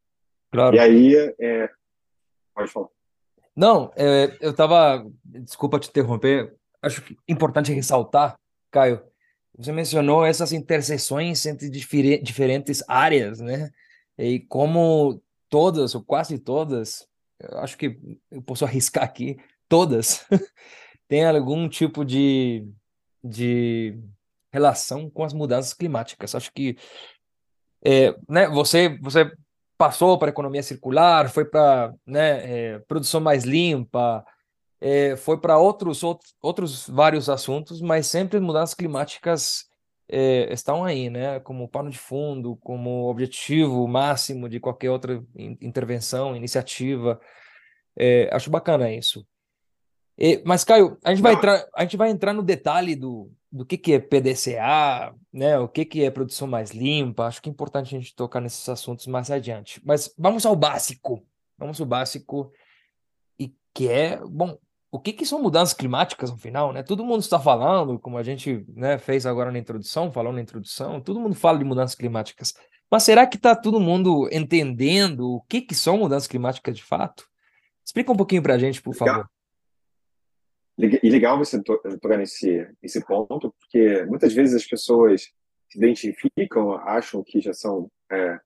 Claro. 0.50 0.76
E 0.76 0.78
aí, 0.78 1.14
é, 1.38 1.70
pode 2.54 2.70
falar. 2.70 2.88
Não, 3.56 3.92
é, 3.96 4.36
eu 4.40 4.50
estava, 4.50 5.06
desculpa 5.24 5.78
te 5.78 5.88
interromper, 5.88 6.54
acho 6.82 7.02
importante 7.28 7.72
ressaltar, 7.72 8.34
Caio, 8.70 9.00
você 9.56 9.72
mencionou 9.72 10.24
essas 10.24 10.52
interseções 10.52 11.46
entre 11.46 11.70
diferentes 11.70 12.82
áreas, 12.88 13.40
né? 13.40 13.70
E 14.18 14.40
como 14.40 15.22
todas, 15.48 15.94
ou 15.94 16.02
quase 16.02 16.38
todas, 16.38 17.06
acho 17.54 17.76
que 17.76 17.98
eu 18.30 18.42
posso 18.42 18.64
arriscar 18.66 19.04
aqui, 19.04 19.36
todas, 19.68 20.26
têm 21.08 21.24
algum 21.24 21.68
tipo 21.68 22.04
de, 22.04 22.66
de 23.22 23.98
relação 24.52 25.08
com 25.08 25.24
as 25.24 25.32
mudanças 25.32 25.72
climáticas. 25.72 26.34
Acho 26.34 26.52
que 26.52 26.76
é, 27.84 28.14
né, 28.28 28.48
você, 28.48 28.98
você 29.00 29.30
passou 29.76 30.18
para 30.18 30.30
economia 30.30 30.62
circular, 30.62 31.30
foi 31.30 31.44
para 31.44 31.92
né, 32.06 32.74
é, 32.74 32.78
produção 32.80 33.20
mais 33.20 33.44
limpa, 33.44 34.24
é, 34.86 35.16
foi 35.16 35.40
para 35.40 35.56
outros, 35.56 36.02
outros, 36.02 36.34
outros 36.42 36.86
vários 36.86 37.30
assuntos, 37.30 37.80
mas 37.80 38.06
sempre 38.06 38.38
mudanças 38.38 38.74
climáticas 38.74 39.64
é, 40.06 40.52
estão 40.52 40.84
aí, 40.84 41.08
né? 41.08 41.40
Como 41.40 41.66
pano 41.66 41.88
de 41.88 41.96
fundo, 41.96 42.56
como 42.56 43.08
objetivo 43.08 43.88
máximo 43.88 44.46
de 44.46 44.60
qualquer 44.60 44.90
outra 44.90 45.24
intervenção, 45.34 46.36
iniciativa. 46.36 47.18
É, 47.96 48.28
acho 48.30 48.50
bacana 48.50 48.92
isso. 48.92 49.26
E, 50.18 50.42
mas, 50.44 50.64
Caio, 50.64 50.98
a 51.02 51.14
gente, 51.14 51.22
vai 51.22 51.32
entrar, 51.32 51.66
a 51.74 51.82
gente 51.82 51.96
vai 51.96 52.10
entrar 52.10 52.34
no 52.34 52.42
detalhe 52.42 52.94
do, 52.94 53.32
do 53.50 53.64
que, 53.64 53.78
que 53.78 53.94
é 53.94 53.98
PDCA, 53.98 55.14
né? 55.32 55.58
O 55.58 55.66
que, 55.66 55.86
que 55.86 56.04
é 56.04 56.10
produção 56.10 56.46
mais 56.46 56.72
limpa. 56.72 57.24
Acho 57.24 57.40
que 57.40 57.48
é 57.48 57.52
importante 57.52 57.96
a 57.96 57.98
gente 57.98 58.14
tocar 58.14 58.38
nesses 58.38 58.68
assuntos 58.68 59.06
mais 59.06 59.30
adiante. 59.30 59.80
Mas 59.82 60.14
vamos 60.18 60.44
ao 60.44 60.54
básico. 60.54 61.26
Vamos 61.56 61.80
ao 61.80 61.86
básico. 61.86 62.52
E 63.40 63.50
que 63.72 63.88
é, 63.88 64.18
bom, 64.18 64.58
o 64.94 65.00
que, 65.00 65.12
que 65.12 65.26
são 65.26 65.42
mudanças 65.42 65.74
climáticas 65.74 66.30
no 66.30 66.38
final, 66.38 66.72
né? 66.72 66.80
Todo 66.80 67.04
mundo 67.04 67.20
está 67.20 67.36
falando, 67.40 67.98
como 67.98 68.16
a 68.16 68.22
gente 68.22 68.64
né, 68.68 68.96
fez 68.96 69.26
agora 69.26 69.50
na 69.50 69.58
introdução, 69.58 70.12
falou 70.12 70.32
na 70.32 70.40
introdução, 70.40 71.00
todo 71.00 71.18
mundo 71.18 71.34
fala 71.34 71.58
de 71.58 71.64
mudanças 71.64 71.96
climáticas. 71.96 72.54
Mas 72.88 73.02
será 73.02 73.26
que 73.26 73.36
está 73.36 73.56
todo 73.56 73.80
mundo 73.80 74.28
entendendo 74.30 75.32
o 75.32 75.40
que, 75.48 75.62
que 75.62 75.74
são 75.74 75.98
mudanças 75.98 76.28
climáticas 76.28 76.76
de 76.76 76.84
fato? 76.84 77.26
Explica 77.84 78.12
um 78.12 78.16
pouquinho 78.16 78.40
para 78.40 78.54
a 78.54 78.58
gente, 78.58 78.80
por 78.80 78.94
favor. 78.94 79.28
E 80.78 81.10
legal 81.10 81.38
você 81.38 81.60
tocar 81.60 82.16
nesse, 82.16 82.64
nesse 82.80 83.04
ponto, 83.04 83.52
porque 83.58 84.04
muitas 84.04 84.32
vezes 84.32 84.54
as 84.54 84.64
pessoas 84.64 85.22
se 85.70 85.76
identificam, 85.76 86.70
acham 86.70 87.20
que 87.24 87.40
já 87.40 87.52
são, 87.52 87.90
é, 88.12 88.38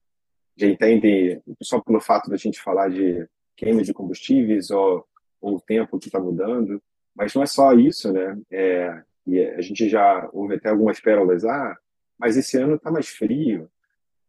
já 0.56 0.66
entendem, 0.66 1.42
só 1.62 1.78
pelo 1.78 2.00
fato 2.00 2.30
da 2.30 2.38
gente 2.38 2.58
falar 2.58 2.88
de 2.88 3.28
queima 3.54 3.82
de 3.82 3.92
combustíveis 3.92 4.70
ou 4.70 5.06
ou 5.40 5.56
o 5.56 5.60
tempo 5.60 5.98
que 5.98 6.06
está 6.08 6.20
mudando, 6.20 6.82
mas 7.14 7.34
não 7.34 7.42
é 7.42 7.46
só 7.46 7.72
isso, 7.72 8.12
né? 8.12 8.38
É, 8.50 9.02
e 9.26 9.40
a 9.40 9.60
gente 9.60 9.88
já 9.88 10.28
ouve 10.32 10.54
até 10.54 10.68
algumas 10.70 11.00
pérolas, 11.00 11.44
ah, 11.44 11.76
mas 12.18 12.36
esse 12.36 12.56
ano 12.56 12.76
está 12.76 12.90
mais 12.90 13.08
frio, 13.08 13.68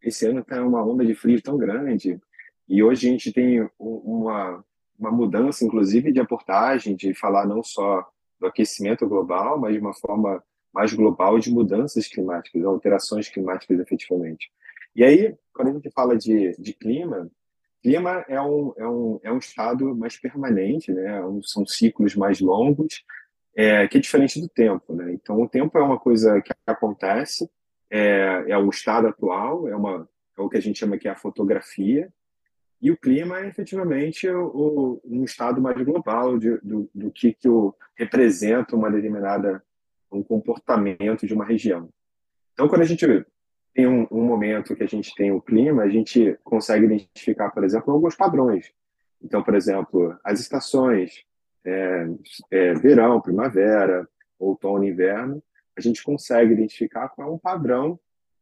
esse 0.02 0.26
ano 0.28 0.42
está 0.42 0.64
uma 0.64 0.86
onda 0.86 1.06
de 1.06 1.16
frio 1.16 1.42
tão 1.42 1.58
grande, 1.58 2.20
e 2.68 2.84
hoje 2.84 3.08
a 3.08 3.12
gente 3.12 3.34
tem 3.34 3.68
uma, 3.80 4.64
uma 4.98 5.12
mudança, 5.12 5.66
inclusive, 5.66 6.12
de 6.12 6.20
aportagem, 6.20 6.96
de 6.96 7.14
falar 7.14 7.48
não 7.48 7.64
só 7.64 8.08
do 8.40 8.48
aquecimento 8.48 9.08
global, 9.08 9.60
mas 9.60 9.74
de 9.74 9.80
uma 9.80 9.94
forma 9.94 10.44
mais 10.72 10.94
global 10.94 11.40
de 11.40 11.52
mudanças 11.52 12.08
climáticas, 12.08 12.64
alterações 12.64 13.28
climáticas 13.28 13.80
efetivamente. 13.80 14.52
E 14.96 15.04
aí, 15.04 15.36
quando 15.54 15.70
a 15.70 15.74
gente 15.74 15.90
fala 15.92 16.16
de, 16.16 16.56
de 16.60 16.74
clima, 16.74 17.30
clima 17.82 18.26
é 18.28 18.42
um, 18.42 18.74
é 18.78 18.88
um, 18.88 19.20
é 19.24 19.32
um 19.32 19.38
estado 19.38 19.96
mais 19.96 20.18
permanente, 20.18 20.92
né? 20.92 21.20
É 21.20 21.22
são 21.44 21.66
ciclos 21.66 22.16
mais 22.16 22.40
longos, 22.40 23.04
é, 23.56 23.88
que 23.88 23.98
é 23.98 24.02
diferente 24.02 24.40
do 24.40 24.48
tempo. 24.48 24.94
Né? 24.94 25.14
Então, 25.14 25.42
o 25.42 25.48
tempo 25.48 25.78
é 25.78 25.82
uma 25.82 26.00
coisa 26.00 26.42
que 26.42 26.52
acontece, 26.66 27.50
é, 27.90 28.46
é 28.48 28.58
o 28.58 28.70
estado 28.70 29.08
atual, 29.08 29.68
é, 29.68 29.76
uma, 29.76 30.08
é 30.38 30.42
o 30.42 30.50
que 30.50 30.58
a 30.58 30.62
gente 30.62 30.80
chama 30.80 30.98
que 30.98 31.08
é 31.08 31.12
a 31.12 31.16
fotografia, 31.16 32.12
e 32.82 32.92
o 32.92 32.98
clima 32.98 33.40
é 33.40 33.48
efetivamente 33.48 34.30
o, 34.30 34.46
o 34.54 35.02
um 35.04 35.24
estado 35.26 35.62
mais 35.62 35.82
global 35.84 36.38
de, 36.38 36.58
do, 36.60 36.90
do 36.96 37.12
que, 37.12 37.34
que 37.34 37.50
o, 37.50 37.76
representa 37.96 38.76
uma 38.76 38.90
determinada 38.90 39.62
um 40.12 40.24
comportamento 40.24 41.28
de 41.28 41.34
uma 41.34 41.46
região. 41.46 41.90
Então, 42.54 42.68
quando 42.68 42.82
a 42.82 42.86
gente 42.86 43.06
tem 43.74 43.88
um, 43.88 44.08
um, 44.12 44.24
momento 44.24 44.76
que 44.76 44.84
a 44.84 44.88
gente 44.88 45.14
tem 45.16 45.32
o 45.32 45.42
clima, 45.42 45.84
a 45.84 45.90
gente 45.90 46.38
consegue 46.44 46.86
identificar, 46.86 47.50
por 47.52 47.64
exemplo, 47.64 47.94
alguns 47.94 48.16
padrões. 48.16 48.72
Então, 49.22 49.44
por 49.44 49.56
exemplo, 49.56 50.18
as 50.24 50.40
estações, 50.40 51.24
é, 51.66 52.08
é, 52.52 52.74
verão, 52.74 53.22
primavera, 53.22 54.08
outono, 54.38 54.86
inverno, 54.86 55.44
a 55.78 55.82
gente 55.82 56.04
consegue 56.04 56.54
identificar 56.54 57.10
qual 57.10 57.28
é 57.28 57.32
um 57.32 57.38
padrão 57.38 58.00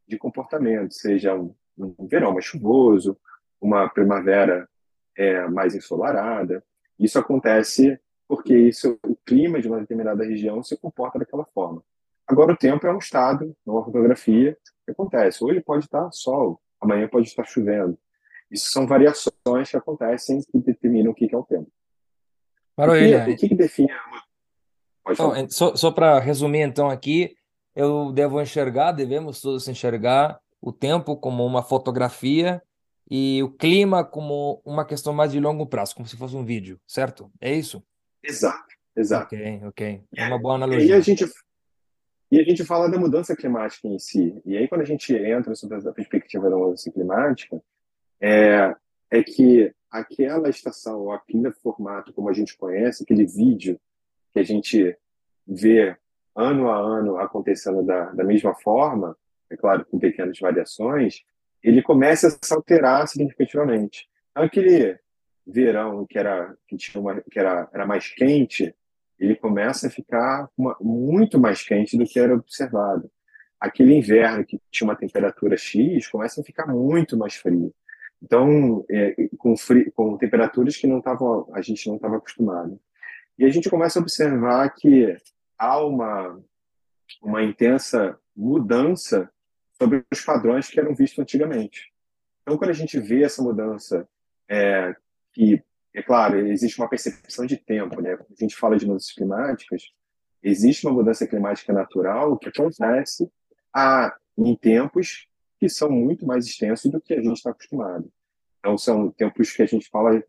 de 0.07 0.17
comportamento, 0.17 0.93
seja 0.93 1.35
um, 1.35 1.53
um 1.77 2.07
verão 2.07 2.33
mais 2.33 2.45
chuvoso, 2.45 3.17
uma 3.59 3.89
primavera 3.89 4.67
é, 5.15 5.47
mais 5.47 5.75
ensolarada. 5.75 6.63
Isso 6.99 7.19
acontece 7.19 7.99
porque 8.27 8.55
isso, 8.55 8.99
o 9.05 9.15
clima 9.15 9.61
de 9.61 9.67
uma 9.67 9.79
determinada 9.79 10.23
região 10.23 10.61
se 10.61 10.75
comporta 10.77 11.17
daquela 11.17 11.45
forma. 11.45 11.81
Agora, 12.27 12.51
o 12.51 12.57
tempo 12.57 12.85
é 12.85 12.93
um 12.93 12.97
estado, 12.97 13.55
não 13.65 13.75
uma 13.75 13.85
fotografia, 13.85 14.57
que 14.85 14.91
acontece. 14.91 15.43
Hoje 15.43 15.61
pode 15.61 15.85
estar 15.85 16.11
sol, 16.11 16.61
amanhã 16.79 17.07
pode 17.07 17.27
estar 17.27 17.45
chovendo. 17.45 17.97
Isso 18.51 18.69
são 18.71 18.85
variações 18.85 19.69
que 19.69 19.77
acontecem 19.77 20.41
que 20.41 20.59
determinam 20.59 21.11
o 21.11 21.15
que 21.15 21.33
é 21.33 21.37
o 21.37 21.43
tempo. 21.43 21.71
Para 22.75 22.91
o 22.91 22.95
que, 22.95 23.03
ele, 23.03 23.33
o 23.33 23.37
que, 23.37 23.55
define 23.55 23.91
a... 23.91 25.47
só, 25.49 25.75
só 25.75 25.91
para 25.91 26.19
resumir, 26.19 26.61
então, 26.61 26.89
aqui, 26.89 27.35
eu 27.75 28.11
devo 28.11 28.41
enxergar, 28.41 28.91
devemos 28.91 29.41
todos 29.41 29.67
enxergar 29.67 30.39
o 30.61 30.71
tempo 30.71 31.15
como 31.15 31.45
uma 31.45 31.63
fotografia 31.63 32.61
e 33.09 33.41
o 33.41 33.49
clima 33.49 34.03
como 34.03 34.61
uma 34.65 34.85
questão 34.85 35.13
mais 35.13 35.31
de 35.31 35.39
longo 35.39 35.65
prazo, 35.65 35.95
como 35.95 36.07
se 36.07 36.17
fosse 36.17 36.35
um 36.35 36.43
vídeo, 36.43 36.79
certo? 36.85 37.31
É 37.39 37.53
isso? 37.53 37.81
Exato, 38.21 38.75
exato. 38.95 39.33
Ok, 39.33 39.61
ok. 39.65 40.03
É 40.15 40.27
uma 40.27 40.37
boa 40.37 40.55
analogia. 40.55 40.87
E 40.87 40.93
a 40.93 40.99
gente 40.99 41.25
e 42.31 42.39
a 42.39 42.43
gente 42.43 42.63
fala 42.65 42.89
da 42.89 42.99
mudança 42.99 43.35
climática 43.35 43.87
em 43.87 43.97
si. 43.97 44.39
E 44.45 44.57
aí, 44.57 44.67
quando 44.67 44.81
a 44.81 44.85
gente 44.85 45.13
entra 45.13 45.55
sobre 45.55 45.77
a 45.77 45.93
perspectiva 45.93 46.49
da 46.49 46.57
mudança 46.57 46.91
climática, 46.91 47.61
é, 48.19 48.75
é 49.09 49.23
que 49.23 49.73
aquela 49.89 50.49
estação, 50.49 51.11
aquele 51.11 51.51
formato 51.51 52.13
como 52.13 52.29
a 52.29 52.33
gente 52.33 52.57
conhece, 52.57 53.03
aquele 53.03 53.25
vídeo 53.25 53.79
que 54.33 54.39
a 54.39 54.43
gente 54.43 54.97
vê 55.47 55.95
ano 56.35 56.69
a 56.69 56.77
ano 56.77 57.17
acontecendo 57.17 57.81
da, 57.83 58.11
da 58.11 58.23
mesma 58.23 58.53
forma, 58.53 59.17
é 59.49 59.55
claro, 59.55 59.85
com 59.85 59.97
pequenas 59.97 60.37
variações, 60.39 61.23
ele 61.63 61.81
começa 61.81 62.27
a 62.27 62.31
se 62.31 62.53
alterar 62.53 63.07
significativamente. 63.07 64.07
Então, 64.31 64.43
aquele 64.43 64.99
verão 65.45 66.05
que 66.05 66.19
era 66.19 66.55
que 66.67 66.75
tinha 66.75 67.01
uma, 67.01 67.21
que 67.21 67.39
era, 67.39 67.69
era 67.73 67.85
mais 67.85 68.09
quente, 68.09 68.75
ele 69.19 69.35
começa 69.35 69.87
a 69.87 69.89
ficar 69.89 70.49
uma, 70.57 70.75
muito 70.79 71.39
mais 71.39 71.61
quente 71.61 71.97
do 71.97 72.05
que 72.05 72.19
era 72.19 72.35
observado. 72.35 73.09
Aquele 73.59 73.95
inverno 73.95 74.45
que 74.45 74.59
tinha 74.69 74.87
uma 74.87 74.95
temperatura 74.95 75.57
X 75.57 76.07
começa 76.07 76.41
a 76.41 76.43
ficar 76.43 76.67
muito 76.67 77.17
mais 77.17 77.35
frio. 77.35 77.73
Então, 78.21 78.85
é, 78.89 79.15
com, 79.37 79.53
com 79.93 80.17
temperaturas 80.17 80.75
que 80.75 80.87
não 80.87 81.01
a 81.53 81.61
gente 81.61 81.87
não 81.87 81.95
estava 81.95 82.17
acostumado. 82.17 82.79
E 83.37 83.45
a 83.45 83.49
gente 83.49 83.69
começa 83.69 83.99
a 83.99 84.01
observar 84.01 84.69
que 84.73 85.15
há 85.57 85.83
uma, 85.83 86.39
uma 87.21 87.43
intensa 87.43 88.17
mudança 88.35 89.29
sobre 89.73 90.03
os 90.11 90.21
padrões 90.21 90.67
que 90.67 90.79
eram 90.79 90.95
vistos 90.95 91.19
antigamente. 91.19 91.91
Então, 92.41 92.57
quando 92.57 92.71
a 92.71 92.73
gente 92.73 92.99
vê 92.99 93.23
essa 93.23 93.41
mudança, 93.41 94.07
é, 94.49 94.95
que 95.33 95.63
é 95.97 96.03
claro, 96.03 96.37
existe 96.47 96.79
uma 96.79 96.87
percepção 96.87 97.43
de 97.47 97.57
tempo, 97.57 97.99
né? 98.01 98.15
Quando 98.15 98.31
a 98.31 98.39
gente 98.39 98.55
fala 98.55 98.77
de 98.77 98.85
mudanças 98.85 99.11
climáticas, 99.11 99.91
existe 100.43 100.85
uma 100.85 100.93
mudança 100.93 101.25
climática 101.25 101.73
natural 101.73 102.37
que 102.37 102.49
acontece 102.49 103.27
a, 103.73 104.15
em 104.37 104.55
tempos 104.55 105.27
que 105.59 105.67
são 105.67 105.89
muito 105.89 106.23
mais 106.23 106.45
extensos 106.45 106.91
do 106.91 107.01
que 107.01 107.15
a 107.15 107.21
gente 107.21 107.37
está 107.37 107.49
acostumado. 107.49 108.11
Então, 108.59 108.77
são 108.77 109.09
tempos 109.09 109.51
que 109.51 109.63
a 109.63 109.65
gente 109.65 109.89
fala 109.89 110.23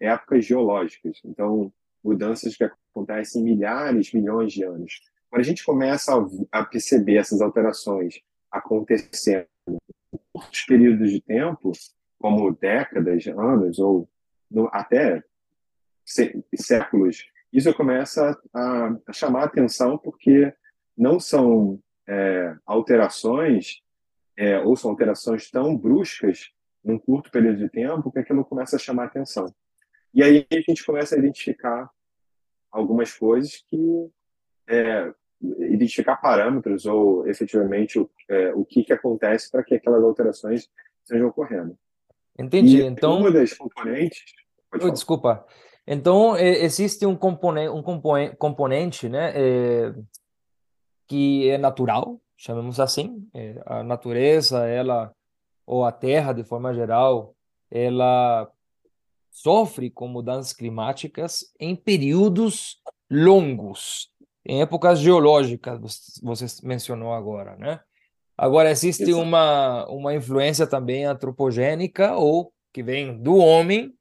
épocas 0.00 0.44
geológicas. 0.44 1.20
Então, 1.24 1.72
mudanças 2.02 2.56
que 2.56 2.64
acontecem 2.64 3.42
em 3.42 3.44
milhares, 3.44 4.12
milhões 4.12 4.52
de 4.52 4.64
anos. 4.64 5.02
Quando 5.30 5.40
a 5.40 5.44
gente 5.44 5.64
começa 5.64 6.16
a, 6.16 6.60
a 6.60 6.64
perceber 6.64 7.18
essas 7.18 7.40
alterações 7.40 8.20
acontecendo 8.50 9.46
em 9.68 10.18
curtos 10.32 10.62
períodos 10.62 11.12
de 11.12 11.20
tempo, 11.20 11.70
como 12.18 12.52
décadas, 12.56 13.24
anos 13.28 13.78
ou 13.78 14.08
no, 14.52 14.68
até 14.72 15.22
séculos, 16.54 17.24
isso 17.52 17.72
começa 17.74 18.38
a, 18.52 18.96
a, 19.06 19.12
chamar 19.12 19.42
a 19.42 19.44
atenção 19.44 19.98
porque 19.98 20.52
não 20.96 21.20
são 21.20 21.78
é, 22.08 22.54
alterações 22.66 23.82
é, 24.36 24.58
ou 24.60 24.76
são 24.76 24.90
alterações 24.90 25.50
tão 25.50 25.76
bruscas 25.76 26.50
num 26.82 26.98
curto 26.98 27.30
período 27.30 27.58
de 27.58 27.68
tempo 27.68 28.10
que 28.10 28.18
aquilo 28.18 28.44
começa 28.44 28.76
a 28.76 28.78
chamar 28.78 29.04
a 29.04 29.06
atenção. 29.06 29.54
E 30.12 30.22
aí 30.22 30.46
a 30.50 30.60
gente 30.60 30.84
começa 30.84 31.14
a 31.14 31.18
identificar 31.18 31.88
algumas 32.70 33.12
coisas 33.14 33.62
que 33.68 34.10
é, 34.66 35.12
identificar 35.42 36.16
parâmetros 36.16 36.86
ou 36.86 37.26
efetivamente 37.26 37.98
o, 37.98 38.10
é, 38.28 38.54
o 38.54 38.64
que, 38.64 38.84
que 38.84 38.92
acontece 38.92 39.50
para 39.50 39.62
que 39.62 39.74
aquelas 39.74 40.02
alterações 40.02 40.68
estejam 41.02 41.28
ocorrendo. 41.28 41.76
Entendi. 42.38 42.78
E 42.78 42.82
então, 42.82 43.18
uma 43.18 43.30
das 43.30 43.52
componentes. 43.52 44.22
Oh, 44.80 44.90
desculpa. 44.90 45.44
Então, 45.86 46.36
existe 46.36 47.04
um 47.04 47.16
componente, 47.16 47.68
um 47.70 47.82
componente 48.36 49.08
né, 49.08 49.32
é, 49.34 49.94
que 51.08 51.50
é 51.50 51.58
natural, 51.58 52.20
chamemos 52.36 52.78
assim. 52.78 53.28
É, 53.34 53.60
a 53.66 53.82
natureza, 53.82 54.66
ela, 54.66 55.12
ou 55.66 55.84
a 55.84 55.92
Terra, 55.92 56.32
de 56.32 56.44
forma 56.44 56.72
geral, 56.72 57.34
ela 57.70 58.50
sofre 59.30 59.90
com 59.90 60.06
mudanças 60.06 60.52
climáticas 60.52 61.52
em 61.58 61.74
períodos 61.74 62.80
longos, 63.10 64.10
em 64.44 64.62
épocas 64.62 65.00
geológicas, 65.00 66.20
você 66.22 66.46
mencionou 66.66 67.12
agora, 67.12 67.56
né? 67.56 67.80
Agora, 68.36 68.70
existe 68.70 69.12
uma, 69.12 69.86
uma 69.88 70.14
influência 70.14 70.66
também 70.66 71.04
antropogênica 71.04 72.14
ou 72.16 72.52
que 72.72 72.82
vem 72.82 73.16
do 73.22 73.36
homem 73.36 73.94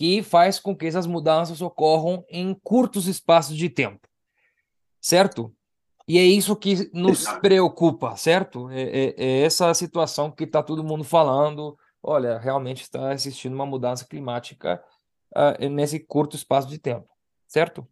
que 0.00 0.22
faz 0.22 0.58
com 0.58 0.74
que 0.74 0.86
essas 0.86 1.06
mudanças 1.06 1.60
ocorram 1.60 2.24
em 2.30 2.54
curtos 2.64 3.06
espaços 3.06 3.54
de 3.54 3.68
tempo, 3.68 4.08
certo? 4.98 5.54
E 6.08 6.18
é 6.18 6.22
isso 6.22 6.56
que 6.56 6.90
nos 6.94 7.26
preocupa, 7.42 8.16
certo? 8.16 8.70
É, 8.70 8.80
é, 8.80 9.14
é 9.18 9.40
essa 9.42 9.74
situação 9.74 10.30
que 10.30 10.44
está 10.44 10.62
todo 10.62 10.82
mundo 10.82 11.04
falando. 11.04 11.76
Olha, 12.02 12.38
realmente 12.38 12.80
está 12.80 13.12
existindo 13.12 13.54
uma 13.54 13.66
mudança 13.66 14.06
climática 14.06 14.82
uh, 15.36 15.68
nesse 15.68 16.00
curto 16.00 16.34
espaço 16.34 16.66
de 16.66 16.78
tempo, 16.78 17.06
certo? 17.46 17.86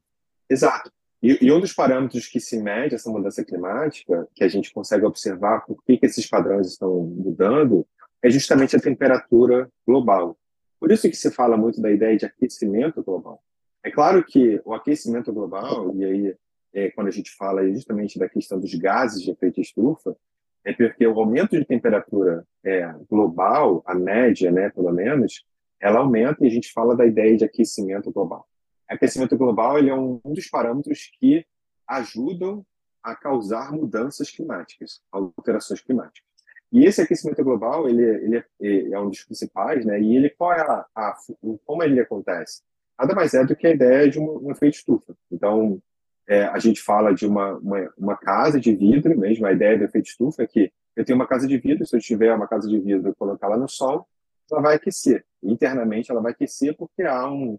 Exato. 0.48 0.90
E, 1.22 1.44
e, 1.44 1.52
um 1.52 1.60
dos 1.60 1.74
parâmetros 1.74 2.26
que 2.26 2.40
se 2.40 2.58
mede 2.58 2.94
essa 2.94 3.10
mudança 3.10 3.44
climática, 3.44 4.26
que 4.34 4.42
a 4.42 4.48
gente 4.48 4.72
consegue 4.72 5.04
observar 5.04 5.66
por 5.66 5.84
que, 5.84 5.98
que 5.98 6.06
esses 6.06 6.26
padrões 6.26 6.68
estão 6.68 7.02
mudando, 7.02 7.86
é 8.22 8.30
justamente 8.30 8.74
a 8.74 8.80
temperatura 8.80 9.70
global. 9.86 10.38
Por 10.80 10.92
isso 10.92 11.08
que 11.08 11.16
se 11.16 11.30
fala 11.30 11.56
muito 11.56 11.80
da 11.80 11.90
ideia 11.90 12.16
de 12.16 12.26
aquecimento 12.26 13.02
global. 13.02 13.42
É 13.82 13.90
claro 13.90 14.24
que 14.24 14.60
o 14.64 14.74
aquecimento 14.74 15.32
global, 15.32 15.94
e 15.96 16.04
aí 16.04 16.36
é, 16.72 16.90
quando 16.90 17.08
a 17.08 17.12
gente 17.12 17.30
fala 17.36 17.66
justamente 17.72 18.18
da 18.18 18.28
questão 18.28 18.60
dos 18.60 18.74
gases 18.74 19.22
de 19.22 19.30
efeito 19.30 19.60
estufa, 19.60 20.16
é 20.64 20.72
porque 20.72 21.06
o 21.06 21.18
aumento 21.18 21.56
de 21.56 21.64
temperatura 21.64 22.44
é, 22.64 22.92
global, 23.08 23.82
a 23.86 23.94
média, 23.94 24.50
né, 24.50 24.70
pelo 24.70 24.92
menos, 24.92 25.44
ela 25.80 26.00
aumenta 26.00 26.44
e 26.44 26.48
a 26.48 26.50
gente 26.50 26.72
fala 26.72 26.96
da 26.96 27.06
ideia 27.06 27.36
de 27.36 27.44
aquecimento 27.44 28.10
global. 28.12 28.46
Aquecimento 28.88 29.36
global 29.36 29.78
ele 29.78 29.90
é 29.90 29.94
um, 29.94 30.20
um 30.24 30.32
dos 30.32 30.48
parâmetros 30.48 31.10
que 31.18 31.44
ajudam 31.86 32.64
a 33.02 33.14
causar 33.14 33.72
mudanças 33.72 34.30
climáticas, 34.30 35.00
alterações 35.10 35.80
climáticas. 35.80 36.27
E 36.70 36.84
esse 36.84 37.00
aquecimento 37.00 37.42
global, 37.42 37.88
ele, 37.88 38.02
ele, 38.02 38.36
é, 38.38 38.44
ele 38.60 38.94
é 38.94 39.00
um 39.00 39.08
dos 39.08 39.24
principais, 39.24 39.84
né? 39.84 40.00
E 40.00 40.16
ele 40.16 40.30
qual 40.30 40.52
é 40.52 40.60
a, 40.60 40.86
a, 40.94 41.16
como 41.64 41.82
ele 41.82 42.00
acontece? 42.00 42.62
Nada 42.98 43.14
mais 43.14 43.32
é 43.32 43.44
do 43.44 43.56
que 43.56 43.66
a 43.66 43.70
ideia 43.70 44.10
de 44.10 44.18
um, 44.18 44.46
um 44.46 44.50
efeito 44.50 44.74
estufa. 44.74 45.14
Então, 45.30 45.80
é, 46.26 46.44
a 46.44 46.58
gente 46.58 46.82
fala 46.82 47.14
de 47.14 47.26
uma, 47.26 47.54
uma, 47.58 47.92
uma, 47.96 48.16
casa 48.16 48.60
de 48.60 48.74
vidro 48.74 49.18
mesmo, 49.18 49.46
a 49.46 49.52
ideia 49.52 49.78
do 49.78 49.84
efeito 49.84 50.08
estufa 50.08 50.42
é 50.42 50.46
que 50.46 50.70
eu 50.94 51.04
tenho 51.04 51.16
uma 51.16 51.26
casa 51.26 51.46
de 51.46 51.56
vidro, 51.56 51.86
se 51.86 51.96
eu 51.96 52.00
tiver 52.00 52.34
uma 52.34 52.46
casa 52.46 52.68
de 52.68 52.78
vidro 52.78 53.10
e 53.10 53.14
colocar 53.14 53.46
ela 53.46 53.56
no 53.56 53.68
sol, 53.68 54.06
ela 54.50 54.60
vai 54.60 54.76
aquecer. 54.76 55.24
Internamente 55.42 56.10
ela 56.10 56.20
vai 56.20 56.32
aquecer 56.32 56.76
porque 56.76 57.02
há 57.02 57.30
um, 57.30 57.58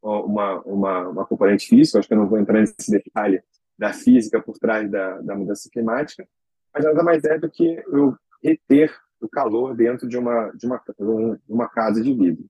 uma, 0.00 0.60
uma, 0.60 1.08
uma 1.08 1.26
componente 1.26 1.66
física, 1.66 1.98
acho 1.98 2.06
que 2.06 2.14
eu 2.14 2.18
não 2.18 2.28
vou 2.28 2.38
entrar 2.38 2.60
nesse 2.60 2.90
detalhe 2.90 3.42
da 3.76 3.92
física 3.92 4.40
por 4.40 4.58
trás 4.58 4.88
da, 4.88 5.20
da 5.20 5.34
mudança 5.34 5.68
climática, 5.72 6.28
mas 6.72 6.84
nada 6.84 7.02
mais 7.02 7.24
é 7.24 7.38
do 7.38 7.50
que 7.50 7.82
eu 7.88 8.16
reter 8.44 8.94
o 9.20 9.28
calor 9.28 9.74
dentro 9.74 10.06
de 10.06 10.18
uma, 10.18 10.50
de 10.50 10.66
uma, 10.66 10.78
de 10.78 11.52
uma 11.52 11.68
casa 11.68 12.02
de 12.02 12.12
vidro. 12.12 12.44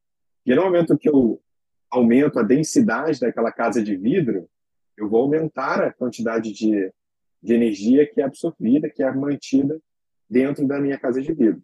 E 0.45 0.55
no 0.55 0.63
momento 0.63 0.99
que 0.99 1.09
eu 1.09 1.41
aumento 1.91 2.39
a 2.39 2.43
densidade 2.43 3.21
daquela 3.21 3.53
casa 3.53 3.83
de 3.83 3.97
vidro, 3.97 4.49
eu 4.97 5.09
vou 5.09 5.23
aumentar 5.23 5.81
a 5.83 5.93
quantidade 5.93 6.53
de, 6.53 6.93
de 7.41 7.55
energia 7.55 8.07
que 8.07 8.21
é 8.21 8.25
absorvida, 8.25 8.91
que 8.91 9.03
é 9.03 9.13
mantida 9.13 9.81
dentro 10.29 10.67
da 10.67 10.81
minha 10.81 10.99
casa 10.99 11.23
de 11.23 11.33
vidro. 11.33 11.63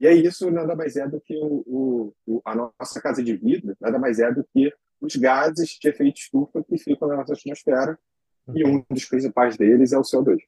E 0.00 0.06
é 0.06 0.12
isso 0.12 0.50
nada 0.50 0.74
mais 0.74 0.96
é 0.96 1.06
do 1.08 1.20
que 1.20 1.36
o, 1.36 2.12
o, 2.26 2.42
a 2.44 2.54
nossa 2.54 3.00
casa 3.00 3.22
de 3.22 3.36
vidro, 3.36 3.76
nada 3.80 3.98
mais 3.98 4.18
é 4.18 4.32
do 4.32 4.44
que 4.52 4.72
os 5.00 5.14
gases 5.16 5.70
de 5.80 5.88
efeito 5.88 6.18
estufa 6.18 6.62
que 6.64 6.76
ficam 6.78 7.08
na 7.08 7.16
nossa 7.16 7.32
atmosfera, 7.32 7.98
e 8.54 8.64
um 8.64 8.84
dos 8.90 9.04
principais 9.04 9.56
deles 9.56 9.92
é 9.92 9.98
o 9.98 10.02
CO2. 10.02 10.38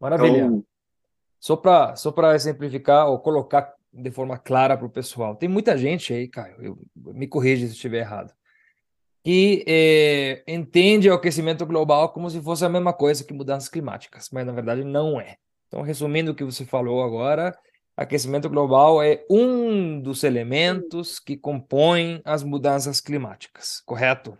Maravilha. 0.00 0.38
Então, 0.38 0.64
só 1.38 1.56
para 1.56 1.94
só 1.96 2.12
exemplificar 2.34 3.08
ou 3.08 3.18
colocar 3.18 3.74
de 3.92 4.10
forma 4.10 4.38
clara 4.38 4.76
para 4.76 4.86
o 4.86 4.90
pessoal, 4.90 5.34
tem 5.34 5.48
muita 5.48 5.76
gente 5.76 6.12
aí, 6.12 6.28
Caio, 6.28 6.56
eu, 6.60 6.78
me 6.96 7.26
corrija 7.26 7.66
se 7.66 7.72
estiver 7.72 8.00
errado, 8.00 8.32
que 9.24 9.64
é, 9.66 10.42
entende 10.46 11.10
o 11.10 11.14
aquecimento 11.14 11.64
global 11.66 12.10
como 12.10 12.30
se 12.30 12.40
fosse 12.40 12.64
a 12.64 12.68
mesma 12.68 12.92
coisa 12.92 13.24
que 13.24 13.32
mudanças 13.32 13.68
climáticas, 13.68 14.28
mas 14.32 14.46
na 14.46 14.52
verdade 14.52 14.84
não 14.84 15.20
é. 15.20 15.36
Então, 15.66 15.82
resumindo 15.82 16.32
o 16.32 16.34
que 16.34 16.44
você 16.44 16.64
falou 16.64 17.02
agora, 17.02 17.56
aquecimento 17.96 18.48
global 18.48 19.02
é 19.02 19.24
um 19.28 20.00
dos 20.00 20.22
elementos 20.24 21.18
que 21.18 21.36
compõem 21.36 22.22
as 22.24 22.42
mudanças 22.42 23.00
climáticas, 23.00 23.82
correto? 23.84 24.36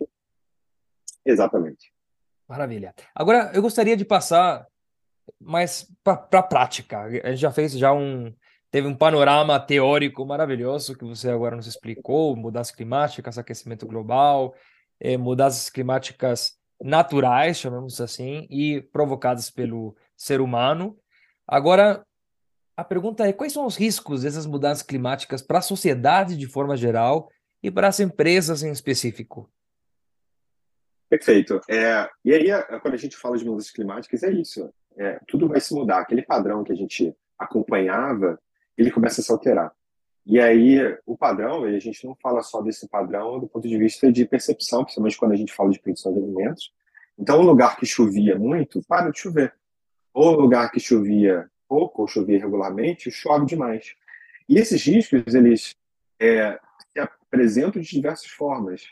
Exatamente. 1.25 1.93
Maravilha. 2.49 2.95
Agora, 3.15 3.51
eu 3.53 3.61
gostaria 3.61 3.97
de 3.97 4.07
passar 4.07 4.67
mais 5.41 5.87
para 6.03 6.21
a 6.33 6.43
prática. 6.43 7.03
A 7.03 7.31
gente 7.31 7.41
já 7.41 7.53
fez 7.53 7.73
já 7.73 7.93
um. 7.93 8.35
Teve 8.71 8.87
um 8.87 8.95
panorama 8.95 9.59
teórico 9.59 10.27
maravilhoso 10.27 10.97
que 10.97 11.05
você 11.05 11.31
agora 11.31 11.57
nos 11.57 11.67
explicou: 11.67 12.37
mudanças 12.37 12.75
climáticas, 12.75 13.39
aquecimento 13.39 13.87
global, 13.87 14.55
eh, 15.01 15.17
mudanças 15.17 15.71
climáticas 15.71 16.59
naturais, 16.83 17.59
chamamos 17.59 18.01
assim, 18.01 18.47
e 18.51 18.83
provocadas 18.93 19.51
pelo 19.51 19.97
ser 20.17 20.41
humano. 20.41 20.99
Agora, 21.47 22.05
a 22.77 22.85
pergunta 22.85 23.27
é: 23.27 23.33
quais 23.33 23.53
são 23.53 23.67
os 23.67 23.77
riscos 23.77 24.23
dessas 24.23 24.47
mudanças 24.47 24.83
climáticas 24.83 25.43
para 25.43 25.59
a 25.59 25.63
sociedade 25.63 26.37
de 26.37 26.47
forma 26.47 26.77
geral 26.77 27.31
e 27.63 27.71
para 27.71 27.89
as 27.89 27.99
empresas 28.01 28.63
em 28.63 28.71
específico? 28.71 29.51
Perfeito. 31.09 31.61
É, 31.69 32.09
e 32.25 32.33
aí, 32.33 32.49
quando 32.83 32.95
a 32.95 32.99
gente 32.99 33.17
fala 33.17 33.39
de 33.39 33.45
mudanças 33.45 33.71
climáticas, 33.71 34.23
é 34.23 34.31
isso. 34.31 34.71
É, 34.99 35.21
tudo 35.29 35.49
vai 35.49 35.61
se 35.61 35.73
mudar. 35.73 36.01
Aquele 36.01 36.23
padrão 36.23 36.65
que 36.65 36.73
a 36.73 36.77
gente 36.77 37.15
acompanhava, 37.39 38.39
ele 38.77 38.91
começa 38.91 39.21
a 39.21 39.25
se 39.25 39.31
alterar. 39.31 39.73
E 40.27 40.39
aí, 40.39 40.79
o 41.07 41.17
padrão, 41.17 41.65
a 41.65 41.79
gente 41.79 42.05
não 42.05 42.15
fala 42.17 42.43
só 42.43 42.61
desse 42.61 42.87
padrão 42.89 43.41
do 43.41 43.49
ponto 43.49 43.67
de 43.67 43.79
vista 43.79 44.13
de 44.13 44.27
percepção, 44.27 44.83
principalmente 44.83 45.17
quando 45.17 45.33
a 45.33 45.37
gente 45.37 45.55
fala 45.55 45.71
de 45.71 45.81
produção 45.81 46.13
de 46.13 46.19
alimentos. 46.19 46.71
Então, 47.19 47.41
um 47.41 47.45
lugar 47.45 47.77
que 47.77 47.87
chovia 47.87 48.37
muito, 48.37 48.83
para 48.87 49.11
de 49.11 49.19
chover. 49.19 49.55
Ou 50.13 50.35
um 50.35 50.41
lugar 50.41 50.71
que 50.71 50.81
chovia 50.81 51.49
pouco, 51.67 52.03
ou 52.03 52.09
chovia 52.09 52.39
regularmente, 52.39 53.11
chove 53.11 53.47
demais. 53.47 53.95
E 54.49 54.59
esses 54.59 54.85
riscos, 54.85 55.35
eles 55.35 55.77
é, 56.21 56.59
se 56.93 57.01
apresentam 57.01 57.81
de 57.81 57.89
diversas 57.89 58.27
formas. 58.31 58.83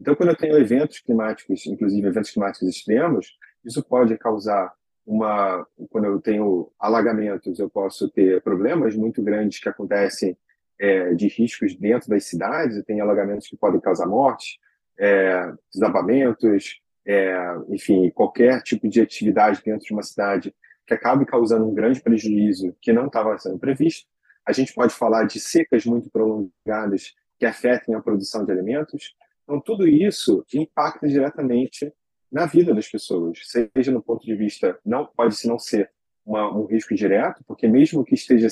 Então, 0.00 0.16
quando 0.16 0.30
eu 0.30 0.36
tenho 0.36 0.58
eventos 0.58 0.98
climáticos, 0.98 1.64
inclusive 1.66 2.06
eventos 2.06 2.30
climáticos 2.30 2.68
extremos, 2.68 3.38
isso 3.64 3.84
pode 3.84 4.16
causar 4.18 4.72
uma. 5.06 5.66
Quando 5.90 6.06
eu 6.06 6.20
tenho 6.20 6.70
alagamentos, 6.78 7.58
eu 7.58 7.68
posso 7.68 8.08
ter 8.10 8.42
problemas 8.42 8.96
muito 8.96 9.22
grandes 9.22 9.60
que 9.60 9.68
acontecem 9.68 10.36
é, 10.78 11.14
de 11.14 11.28
riscos 11.28 11.74
dentro 11.74 12.08
das 12.08 12.24
cidades. 12.24 12.82
Tenho 12.84 13.02
alagamentos 13.02 13.48
que 13.48 13.56
podem 13.56 13.80
causar 13.80 14.06
morte, 14.06 14.58
é, 14.98 15.52
desabamentos, 15.72 16.80
é, 17.06 17.36
enfim, 17.68 18.10
qualquer 18.10 18.62
tipo 18.62 18.88
de 18.88 19.00
atividade 19.00 19.62
dentro 19.64 19.86
de 19.86 19.92
uma 19.92 20.02
cidade 20.02 20.54
que 20.86 20.94
acabe 20.94 21.24
causando 21.24 21.68
um 21.68 21.74
grande 21.74 22.00
prejuízo 22.00 22.76
que 22.80 22.92
não 22.92 23.06
estava 23.06 23.36
sendo 23.38 23.58
previsto. 23.58 24.06
A 24.46 24.52
gente 24.52 24.74
pode 24.74 24.92
falar 24.94 25.24
de 25.24 25.38
secas 25.38 25.84
muito 25.84 26.10
prolongadas 26.10 27.14
que 27.38 27.46
afetem 27.46 27.94
a 27.94 28.00
produção 28.00 28.44
de 28.44 28.52
alimentos. 28.52 29.14
Então, 29.44 29.60
tudo 29.60 29.86
isso 29.86 30.44
impacta 30.54 31.08
diretamente 31.08 31.92
na 32.32 32.46
vida 32.46 32.74
das 32.74 32.88
pessoas, 32.88 33.40
seja 33.44 33.92
no 33.92 34.02
ponto 34.02 34.24
de 34.24 34.34
vista, 34.34 34.78
não 34.84 35.04
pode 35.04 35.36
não 35.46 35.58
ser 35.58 35.90
uma, 36.24 36.50
um 36.50 36.64
risco 36.64 36.94
direto, 36.94 37.44
porque 37.46 37.68
mesmo 37.68 38.04
que 38.04 38.14
esteja 38.14 38.48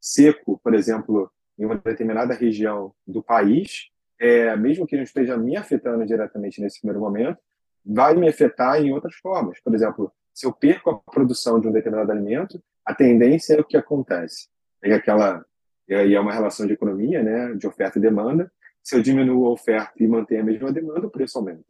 seco, 0.00 0.58
por 0.64 0.74
exemplo, 0.74 1.30
em 1.58 1.66
uma 1.66 1.76
determinada 1.76 2.32
região 2.32 2.94
do 3.06 3.22
país, 3.22 3.90
é, 4.18 4.56
mesmo 4.56 4.86
que 4.86 4.96
não 4.96 5.02
esteja 5.02 5.36
me 5.36 5.56
afetando 5.56 6.06
diretamente 6.06 6.60
nesse 6.60 6.80
primeiro 6.80 7.00
momento, 7.00 7.38
vai 7.84 8.14
me 8.14 8.28
afetar 8.28 8.80
em 8.80 8.92
outras 8.92 9.16
formas. 9.16 9.60
Por 9.60 9.74
exemplo, 9.74 10.10
se 10.32 10.46
eu 10.46 10.52
perco 10.52 10.90
a 10.90 11.10
produção 11.10 11.60
de 11.60 11.68
um 11.68 11.72
determinado 11.72 12.10
alimento, 12.10 12.62
a 12.84 12.94
tendência 12.94 13.54
é 13.54 13.60
o 13.60 13.64
que 13.64 13.76
acontece. 13.76 14.48
É 14.82 14.94
aquela, 14.94 15.44
e 15.86 16.14
é 16.14 16.20
uma 16.20 16.32
relação 16.32 16.66
de 16.66 16.72
economia, 16.72 17.22
né, 17.22 17.54
de 17.54 17.66
oferta 17.66 17.98
e 17.98 18.02
demanda, 18.02 18.50
se 18.82 18.96
eu 18.96 19.02
diminuo 19.02 19.46
a 19.48 19.50
oferta 19.50 19.92
e 20.02 20.06
mantenho 20.06 20.40
a 20.40 20.44
mesma 20.44 20.72
demanda, 20.72 21.06
o 21.06 21.10
preço 21.10 21.36
aumenta. 21.36 21.64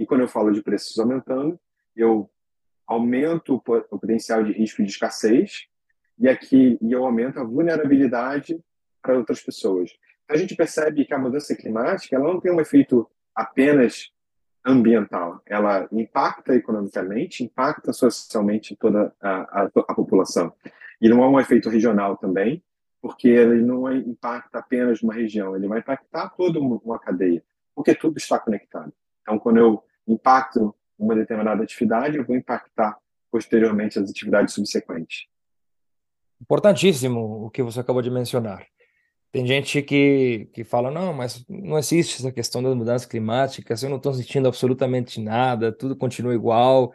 E 0.00 0.06
quando 0.06 0.22
eu 0.22 0.28
falo 0.28 0.50
de 0.50 0.62
preços 0.62 0.98
aumentando, 0.98 1.60
eu 1.94 2.30
aumento 2.86 3.56
o, 3.56 3.60
potencial 3.60 4.42
de 4.42 4.50
risco 4.50 4.82
de 4.82 4.88
escassez 4.88 5.66
e 6.18 6.26
aqui 6.26 6.78
e 6.80 6.90
eu 6.90 7.04
aumento 7.04 7.38
a 7.38 7.44
vulnerabilidade 7.44 8.58
para 9.02 9.18
outras 9.18 9.42
pessoas. 9.42 9.90
Então, 10.24 10.36
a 10.36 10.38
gente 10.38 10.56
percebe 10.56 11.04
que 11.04 11.12
a 11.12 11.18
mudança 11.18 11.54
climática 11.54 12.16
ela 12.16 12.32
não 12.32 12.40
tem 12.40 12.50
um 12.50 12.62
efeito 12.62 13.06
apenas 13.34 14.10
ambiental, 14.64 15.42
ela 15.44 15.86
impacta 15.92 16.54
economicamente, 16.54 17.44
impacta 17.44 17.92
socialmente 17.92 18.74
toda 18.76 19.14
a, 19.20 19.64
a, 19.64 19.70
a 19.86 19.94
população. 19.94 20.50
E 20.98 21.10
não 21.10 21.22
é 21.22 21.28
um 21.28 21.38
efeito 21.38 21.68
regional 21.68 22.16
também, 22.16 22.62
porque 23.02 23.28
ele 23.28 23.60
não 23.60 23.92
impacta 23.92 24.60
apenas 24.60 25.02
uma 25.02 25.12
região, 25.12 25.54
ele 25.54 25.68
vai 25.68 25.80
impactar 25.80 26.30
toda 26.30 26.58
uma 26.58 26.98
cadeia, 26.98 27.44
porque 27.74 27.94
tudo 27.94 28.16
está 28.16 28.38
conectado. 28.38 28.94
Então, 29.20 29.38
quando 29.38 29.58
eu 29.58 29.84
impacto 30.06 30.74
uma 30.98 31.14
determinada 31.14 31.62
atividade, 31.62 32.16
eu 32.16 32.24
vou 32.24 32.36
impactar 32.36 32.96
posteriormente 33.30 33.98
as 33.98 34.10
atividades 34.10 34.54
subsequentes. 34.54 35.26
Importantíssimo 36.40 37.46
o 37.46 37.50
que 37.50 37.62
você 37.62 37.80
acabou 37.80 38.02
de 38.02 38.10
mencionar. 38.10 38.66
Tem 39.32 39.46
gente 39.46 39.80
que, 39.82 40.48
que 40.52 40.64
fala, 40.64 40.90
não, 40.90 41.12
mas 41.14 41.44
não 41.48 41.78
existe 41.78 42.16
essa 42.18 42.32
questão 42.32 42.62
das 42.62 42.74
mudanças 42.74 43.06
climáticas, 43.06 43.82
eu 43.82 43.88
não 43.88 43.96
estou 43.96 44.12
sentindo 44.12 44.48
absolutamente 44.48 45.20
nada, 45.20 45.72
tudo 45.72 45.96
continua 45.96 46.34
igual. 46.34 46.92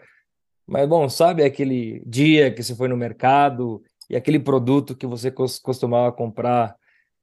Mas, 0.67 0.87
bom, 0.87 1.07
sabe 1.07 1.43
aquele 1.43 2.03
dia 2.05 2.51
que 2.51 2.61
você 2.61 2.75
foi 2.75 2.89
no 2.89 2.97
mercado 2.97 3.81
e 4.09 4.15
aquele 4.15 4.39
produto 4.39 4.95
que 4.95 5.07
você 5.07 5.31
costumava 5.31 6.11
comprar 6.11 6.75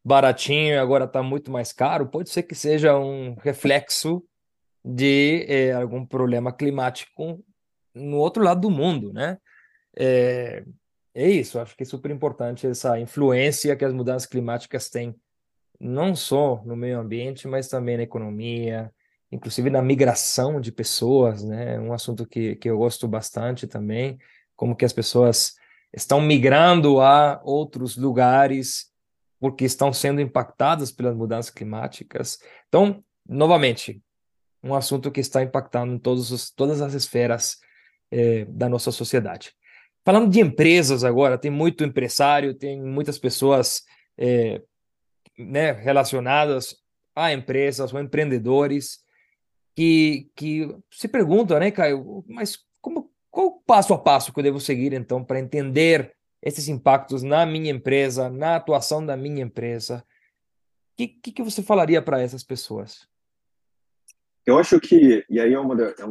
baratinho 0.05 0.75
e 0.75 0.79
agora 0.79 1.05
está 1.05 1.23
muito 1.23 1.51
mais 1.51 1.73
caro? 1.73 2.07
Pode 2.07 2.31
ser 2.31 2.45
que 2.45 2.55
seja 2.55 2.97
um 2.99 3.35
reflexo 3.35 4.25
de 4.85 5.45
é, 5.49 5.73
algum 5.73 6.05
problema 6.05 6.53
climático 6.53 7.45
no 7.95 8.17
outro 8.19 8.43
lado 8.43 8.63
do 8.63 8.71
mundo, 8.71 9.13
né? 9.13 9.39
É, 9.97 10.65
é 11.15 11.29
isso, 11.29 11.59
acho 11.59 11.77
que 11.77 11.83
é 11.83 11.87
super 11.87 12.11
importante 12.11 12.67
essa 12.67 12.99
influência 12.99 13.77
que 13.77 13.85
as 13.85 13.93
mudanças 13.93 14.27
climáticas 14.27 14.89
têm, 14.89 15.15
não 15.79 16.17
só 16.17 16.63
no 16.65 16.75
meio 16.75 16.99
ambiente, 16.99 17.47
mas 17.47 17.69
também 17.69 17.99
na 17.99 18.03
economia, 18.03 18.91
inclusive 19.31 19.69
na 19.69 19.83
migração 19.83 20.61
de 20.61 20.73
pessoas, 20.73 21.45
né? 21.45 21.79
Um 21.79 21.93
assunto 21.93 22.27
que, 22.27 22.57
que 22.57 22.69
eu 22.69 22.79
gosto 22.79 23.07
bastante 23.07 23.67
também, 23.67 24.19
como 24.57 24.75
que 24.75 24.85
as 24.85 24.93
pessoas 24.93 25.55
estão 25.93 26.21
migrando 26.21 27.01
a 27.01 27.41
outros 27.45 27.97
lugares 27.97 28.91
porque 29.39 29.65
estão 29.65 29.93
sendo 29.93 30.21
impactadas 30.21 30.93
pelas 30.93 31.17
mudanças 31.17 31.51
climáticas. 31.51 32.39
Então, 32.69 33.03
novamente, 33.29 34.01
um 34.63 34.75
assunto 34.75 35.11
que 35.11 35.21
está 35.21 35.43
impactando 35.43 35.99
todos 35.99 36.31
os, 36.31 36.51
todas 36.51 36.81
as 36.81 36.95
esferas 36.95 37.59
eh, 38.11 38.45
da 38.47 38.69
nossa 38.69 38.93
sociedade. 38.93 39.53
Falando 40.05 40.31
de 40.31 40.41
empresas 40.41 41.05
agora, 41.05 41.39
tem 41.39 41.51
muito 41.51 41.85
empresário, 41.85 42.55
tem 42.55 42.81
muitas 42.81 43.19
pessoas 43.19 43.83
eh, 44.19 44.61
né, 45.39 45.73
relacionadas 45.73 46.77
a 47.15 47.33
empresas 47.33 47.93
ou 47.93 48.01
empreendedores 48.01 49.01
que, 49.75 50.31
que 50.35 50.69
se 50.91 51.09
perguntam, 51.09 51.59
né, 51.59 51.71
Caio, 51.71 52.25
mas 52.29 52.59
como, 52.81 53.11
qual 53.31 53.47
o 53.47 53.61
passo 53.63 53.95
a 53.95 53.99
passo 53.99 54.33
que 54.33 54.41
eu 54.41 54.45
devo 54.45 54.61
seguir, 54.61 54.93
então, 54.93 55.25
para 55.25 55.41
entender 55.41 56.15
esses 56.43 56.69
impactos 56.69 57.23
na 57.23 57.47
minha 57.47 57.71
empresa, 57.71 58.29
na 58.29 58.57
atuação 58.57 59.05
da 59.05 59.17
minha 59.17 59.43
empresa? 59.43 60.05
O 60.93 60.97
que, 60.97 61.09
que, 61.09 61.33
que 61.33 61.43
você 61.43 61.63
falaria 61.63 62.03
para 62.03 62.21
essas 62.21 62.43
pessoas? 62.43 63.09
Eu 64.45 64.59
acho 64.59 64.81
que, 64.81 65.25
e 65.31 65.41
aí 65.41 65.53
é 65.53 65.59
uma, 65.59 65.77
da, 65.77 65.91
é 65.91 66.05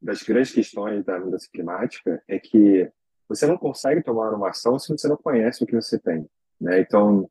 das 0.00 0.22
grandes 0.22 0.52
questões 0.52 1.04
da 1.04 1.18
mudança 1.18 1.48
climática, 1.52 2.22
é 2.26 2.38
que 2.38 2.90
você 3.28 3.46
não 3.46 3.56
consegue 3.56 4.02
tomar 4.02 4.32
uma 4.34 4.50
ação 4.50 4.78
se 4.78 4.88
você 4.88 5.08
não 5.08 5.16
conhece 5.16 5.62
o 5.62 5.66
que 5.66 5.74
você 5.74 5.98
tem. 5.98 6.28
Né? 6.60 6.80
Então, 6.80 7.28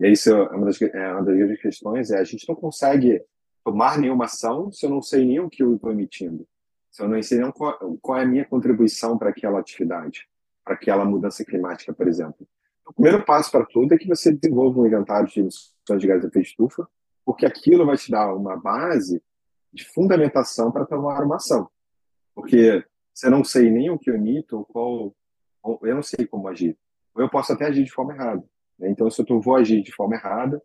isso 0.00 0.30
é 0.30 0.48
uma 0.50 0.66
das, 0.66 0.80
é 0.82 1.12
uma 1.12 1.22
das 1.22 1.36
grandes 1.36 1.60
questões, 1.60 2.10
é 2.10 2.18
a 2.18 2.24
gente 2.24 2.48
não 2.48 2.54
consegue 2.54 3.22
tomar 3.64 3.98
nenhuma 3.98 4.26
ação 4.26 4.70
se 4.70 4.86
eu 4.86 4.90
não 4.90 5.02
sei 5.02 5.24
nem 5.24 5.40
o 5.40 5.50
que 5.50 5.62
eu 5.62 5.74
estou 5.74 5.90
emitindo. 5.90 6.46
Se 6.90 7.02
eu 7.02 7.08
não 7.08 7.20
sei 7.22 7.40
nem 7.40 7.50
qual, 7.50 7.78
qual 8.00 8.18
é 8.18 8.22
a 8.22 8.26
minha 8.26 8.44
contribuição 8.44 9.18
para 9.18 9.30
aquela 9.30 9.58
atividade, 9.58 10.28
para 10.64 10.74
aquela 10.74 11.04
mudança 11.04 11.44
climática, 11.44 11.92
por 11.92 12.06
exemplo. 12.06 12.46
O 12.86 12.92
primeiro 12.92 13.24
passo 13.24 13.50
para 13.50 13.66
tudo 13.66 13.94
é 13.94 13.98
que 13.98 14.06
você 14.06 14.32
desenvolva 14.32 14.80
um 14.80 14.86
inventário 14.86 15.28
de 15.28 15.40
emissões 15.40 16.00
de 16.00 16.06
gases 16.06 16.22
de 16.22 16.28
efeito 16.28 16.46
estufa, 16.46 16.88
porque 17.24 17.44
aquilo 17.44 17.84
vai 17.84 17.96
te 17.96 18.10
dar 18.10 18.32
uma 18.32 18.56
base 18.56 19.20
de 19.76 19.84
fundamentação 19.84 20.72
para 20.72 20.86
tomar 20.86 21.22
uma 21.22 21.36
ação. 21.36 21.68
Porque 22.34 22.84
se 23.14 23.26
eu 23.26 23.30
não 23.30 23.44
sei 23.44 23.70
nem 23.70 23.90
o 23.90 23.98
que 23.98 24.10
eu 24.10 24.14
emito, 24.14 24.56
ou 24.56 24.64
qual, 24.64 25.14
ou 25.62 25.80
eu 25.82 25.94
não 25.94 26.02
sei 26.02 26.26
como 26.26 26.48
agir. 26.48 26.76
Ou 27.14 27.22
eu 27.22 27.28
posso 27.28 27.52
até 27.52 27.66
agir 27.66 27.84
de 27.84 27.92
forma 27.92 28.14
errada. 28.14 28.42
Né? 28.78 28.88
Então, 28.88 29.10
se 29.10 29.24
eu 29.28 29.40
vou 29.40 29.54
agir 29.54 29.82
de 29.82 29.92
forma 29.92 30.16
errada, 30.16 30.60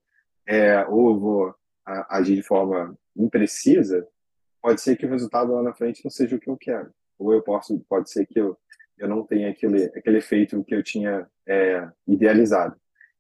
é, 0.48 0.84
ou 0.86 1.12
eu 1.12 1.20
vou 1.20 1.56
a, 1.86 2.18
agir 2.18 2.36
de 2.36 2.44
forma 2.44 2.98
imprecisa, 3.16 4.08
pode 4.62 4.82
ser 4.82 4.96
que 4.96 5.06
o 5.06 5.10
resultado 5.10 5.54
lá 5.54 5.62
na 5.62 5.74
frente 5.74 6.04
não 6.04 6.12
seja 6.12 6.36
o 6.36 6.40
que 6.40 6.50
eu 6.50 6.58
quero. 6.58 6.92
Ou 7.20 7.34
eu 7.34 7.42
posso, 7.42 7.80
pode 7.88 8.10
ser 8.10 8.26
que 8.26 8.40
eu, 8.40 8.58
eu 8.98 9.08
não 9.08 9.26
tenha 9.26 9.50
aquele, 9.50 9.86
aquele 9.86 10.18
efeito 10.18 10.64
que 10.64 10.74
eu 10.74 10.82
tinha 10.82 11.28
é, 11.46 11.88
idealizado. 12.08 12.76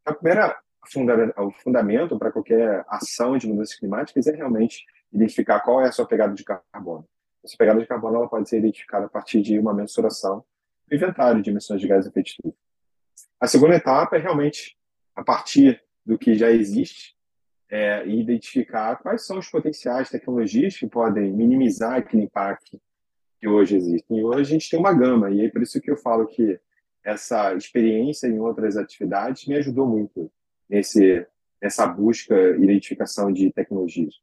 A 0.06 0.13
primeira 0.13 0.58
funda, 0.91 1.34
o 1.38 1.51
fundamento 1.51 2.17
para 2.17 2.32
qualquer 2.32 2.84
ação 2.88 3.38
de 3.38 3.47
mudanças 3.47 3.75
climáticas 3.75 4.27
é 4.27 4.36
realmente 4.36 4.86
identificar 5.12 5.60
qual 5.60 5.82
é 5.82 5.88
a 5.88 5.91
sua 5.91 6.06
pegada 6.06 6.34
de 6.34 6.43
carbono. 6.43 7.08
Essa 7.43 7.58
pegada 7.58 7.80
de 7.80 7.88
carbono 7.88 8.17
ela 8.17 8.30
pode 8.30 8.47
ser 8.47 8.60
identificada 8.60 9.06
a 9.06 9.10
partir 9.10 9.41
de 9.41 9.58
uma 9.58 9.74
mensuração 9.74 10.43
do 10.88 10.95
inventário 10.95 11.41
de 11.41 11.50
emissões 11.50 11.82
de 11.82 11.88
gases 11.88 12.06
de 12.06 12.10
efeito 12.12 12.28
estufa. 12.28 12.58
A 13.39 13.47
segunda 13.47 13.76
etapa 13.76 14.15
é 14.15 14.19
realmente, 14.19 14.78
a 15.15 15.24
partir 15.24 15.82
do 16.06 16.17
que 16.17 16.36
já 16.36 16.52
existe, 16.52 17.15
é, 17.69 18.06
identificar 18.08 18.97
quais 18.97 19.26
são 19.26 19.39
os 19.39 19.50
potenciais 19.50 20.10
tecnologias 20.10 20.78
que 20.78 20.88
podem 20.88 21.32
minimizar 21.32 21.95
aquele 21.95 22.24
impacto 22.24 22.80
que 23.39 23.47
hoje 23.47 23.78
existe. 23.78 24.06
E 24.13 24.24
hoje 24.24 24.41
a 24.41 24.43
gente 24.43 24.69
tem 24.69 24.80
uma 24.80 24.93
gama, 24.93 25.32
e 25.32 25.45
é 25.45 25.50
por 25.50 25.62
isso 25.62 25.82
que 25.82 25.89
eu 25.89 25.97
falo 25.97 26.28
que 26.28 26.60
essa 27.04 27.56
experiência 27.56 28.28
em 28.28 28.39
outras 28.39 28.78
atividades 28.78 29.47
me 29.47 29.56
ajudou 29.56 29.88
muito 29.88 30.32
nesse, 30.69 31.26
nessa 31.62 31.88
busca 31.88 32.36
e 32.36 32.63
identificação 32.63 33.32
de 33.32 33.52
tecnologias. 33.52 34.13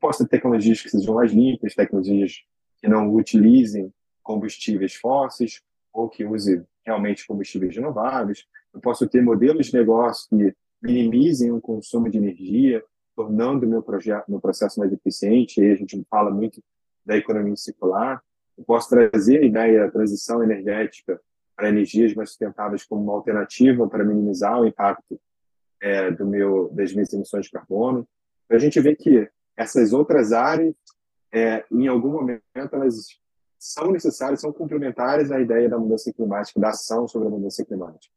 Posso 0.00 0.24
ter 0.24 0.36
tecnologias 0.36 0.80
que 0.80 0.90
sejam 0.90 1.14
mais 1.14 1.32
limpas, 1.32 1.74
tecnologias 1.74 2.44
que 2.78 2.88
não 2.88 3.12
utilizem 3.14 3.92
combustíveis 4.22 4.94
fósseis 4.94 5.62
ou 5.92 6.08
que 6.08 6.24
usem 6.24 6.64
realmente 6.84 7.26
combustíveis 7.26 7.74
renováveis. 7.74 8.46
Eu 8.72 8.80
posso 8.80 9.08
ter 9.08 9.22
modelos 9.22 9.66
de 9.66 9.74
negócio 9.74 10.28
que 10.28 10.54
minimizem 10.82 11.50
o 11.50 11.60
consumo 11.60 12.10
de 12.10 12.18
energia, 12.18 12.84
tornando 13.14 13.66
o 13.66 13.68
meu 13.68 13.82
projeto, 13.82 14.28
meu 14.28 14.40
processo 14.40 14.78
mais 14.78 14.92
eficiente. 14.92 15.60
E 15.60 15.72
a 15.72 15.74
gente 15.74 16.00
fala 16.10 16.30
muito 16.30 16.62
da 17.04 17.16
economia 17.16 17.56
circular. 17.56 18.22
Eu 18.56 18.64
posso 18.64 18.88
trazer 18.88 19.40
a 19.40 19.46
ideia 19.46 19.80
da 19.80 19.90
transição 19.90 20.42
energética 20.42 21.20
para 21.56 21.68
energias 21.70 22.14
mais 22.14 22.30
sustentáveis 22.30 22.84
como 22.84 23.02
uma 23.02 23.14
alternativa 23.14 23.88
para 23.88 24.04
minimizar 24.04 24.60
o 24.60 24.66
impacto 24.66 25.18
é, 25.80 26.10
do 26.10 26.26
meu 26.26 26.68
das 26.72 26.92
minhas 26.92 27.12
emissões 27.12 27.46
de 27.46 27.52
carbono. 27.52 28.06
A 28.50 28.58
gente 28.58 28.78
vê 28.80 28.94
que 28.94 29.28
essas 29.56 29.92
outras 29.92 30.32
áreas, 30.32 30.74
é, 31.32 31.64
em 31.70 31.86
algum 31.86 32.12
momento, 32.12 32.42
elas 32.54 33.06
são 33.58 33.90
necessárias, 33.90 34.40
são 34.40 34.52
complementares 34.52 35.30
à 35.30 35.40
ideia 35.40 35.68
da 35.68 35.78
mudança 35.78 36.12
climática, 36.12 36.60
da 36.60 36.68
ação 36.68 37.08
sobre 37.08 37.28
a 37.28 37.30
mudança 37.30 37.64
climática. 37.64 38.14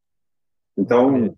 Então, 0.78 1.36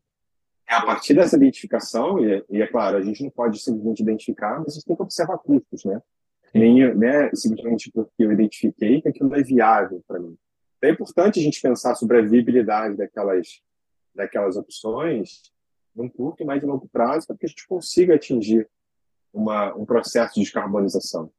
é 0.68 0.74
a 0.74 0.86
partir 0.86 1.14
dessa 1.14 1.36
identificação, 1.36 2.20
e, 2.20 2.44
e, 2.50 2.62
é 2.62 2.68
claro, 2.68 2.98
a 2.98 3.02
gente 3.02 3.24
não 3.24 3.30
pode 3.30 3.60
simplesmente 3.60 4.02
identificar, 4.02 4.60
mas 4.60 4.70
a 4.70 4.76
gente 4.76 4.86
tem 4.86 4.96
que 4.96 5.02
observar 5.02 5.38
custos, 5.38 5.86
né? 5.86 6.02
Nem 6.54 6.94
né, 6.96 7.30
simplesmente 7.34 7.90
porque 7.92 8.12
eu 8.24 8.32
identifiquei 8.32 9.02
que 9.02 9.08
aquilo 9.08 9.34
é 9.36 9.42
viável 9.42 10.04
para 10.06 10.20
mim. 10.20 10.38
Então, 10.78 10.90
é 10.90 10.94
importante 10.94 11.40
a 11.40 11.44
gente 11.44 11.62
pensar 11.62 11.96
sobre 11.96 12.18
a 12.18 12.22
viabilidade 12.22 12.98
daquelas, 12.98 13.62
daquelas 14.14 14.58
opções 14.58 15.42
num 15.96 16.10
curto 16.10 16.44
e 16.44 16.46
mais 16.46 16.64
longo 16.64 16.88
prazo 16.90 17.28
para 17.28 17.38
que 17.38 17.46
a 17.46 17.50
gente 17.50 17.68
consiga 17.68 18.16
atingir 18.16 18.68
uma, 19.34 19.74
um 19.76 19.86
processo 19.86 20.36
de 20.36 20.42
descarbonização. 20.42 21.32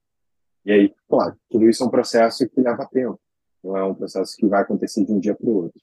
E 0.64 0.72
aí, 0.72 0.94
claro, 1.08 1.36
tudo 1.50 1.68
isso 1.68 1.82
é 1.82 1.86
um 1.86 1.90
processo 1.90 2.48
que 2.48 2.60
leva 2.60 2.86
tempo, 2.86 3.20
não 3.62 3.76
é 3.76 3.84
um 3.84 3.94
processo 3.94 4.36
que 4.36 4.46
vai 4.46 4.62
acontecer 4.62 5.04
de 5.04 5.12
um 5.12 5.18
dia 5.18 5.34
para 5.34 5.46
o 5.46 5.64
outro. 5.64 5.80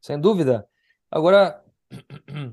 Sem 0.00 0.20
dúvida. 0.20 0.68
Agora, 1.10 1.64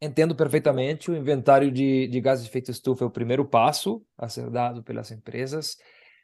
entendo 0.00 0.34
perfeitamente, 0.34 1.10
o 1.10 1.16
inventário 1.16 1.70
de, 1.70 2.08
de 2.08 2.20
gases 2.20 2.44
de 2.44 2.50
efeito 2.50 2.70
estufa 2.70 3.04
é 3.04 3.06
o 3.06 3.10
primeiro 3.10 3.44
passo 3.44 4.04
a 4.18 4.28
ser 4.28 4.50
dado 4.50 4.82
pelas 4.82 5.10
empresas, 5.10 5.76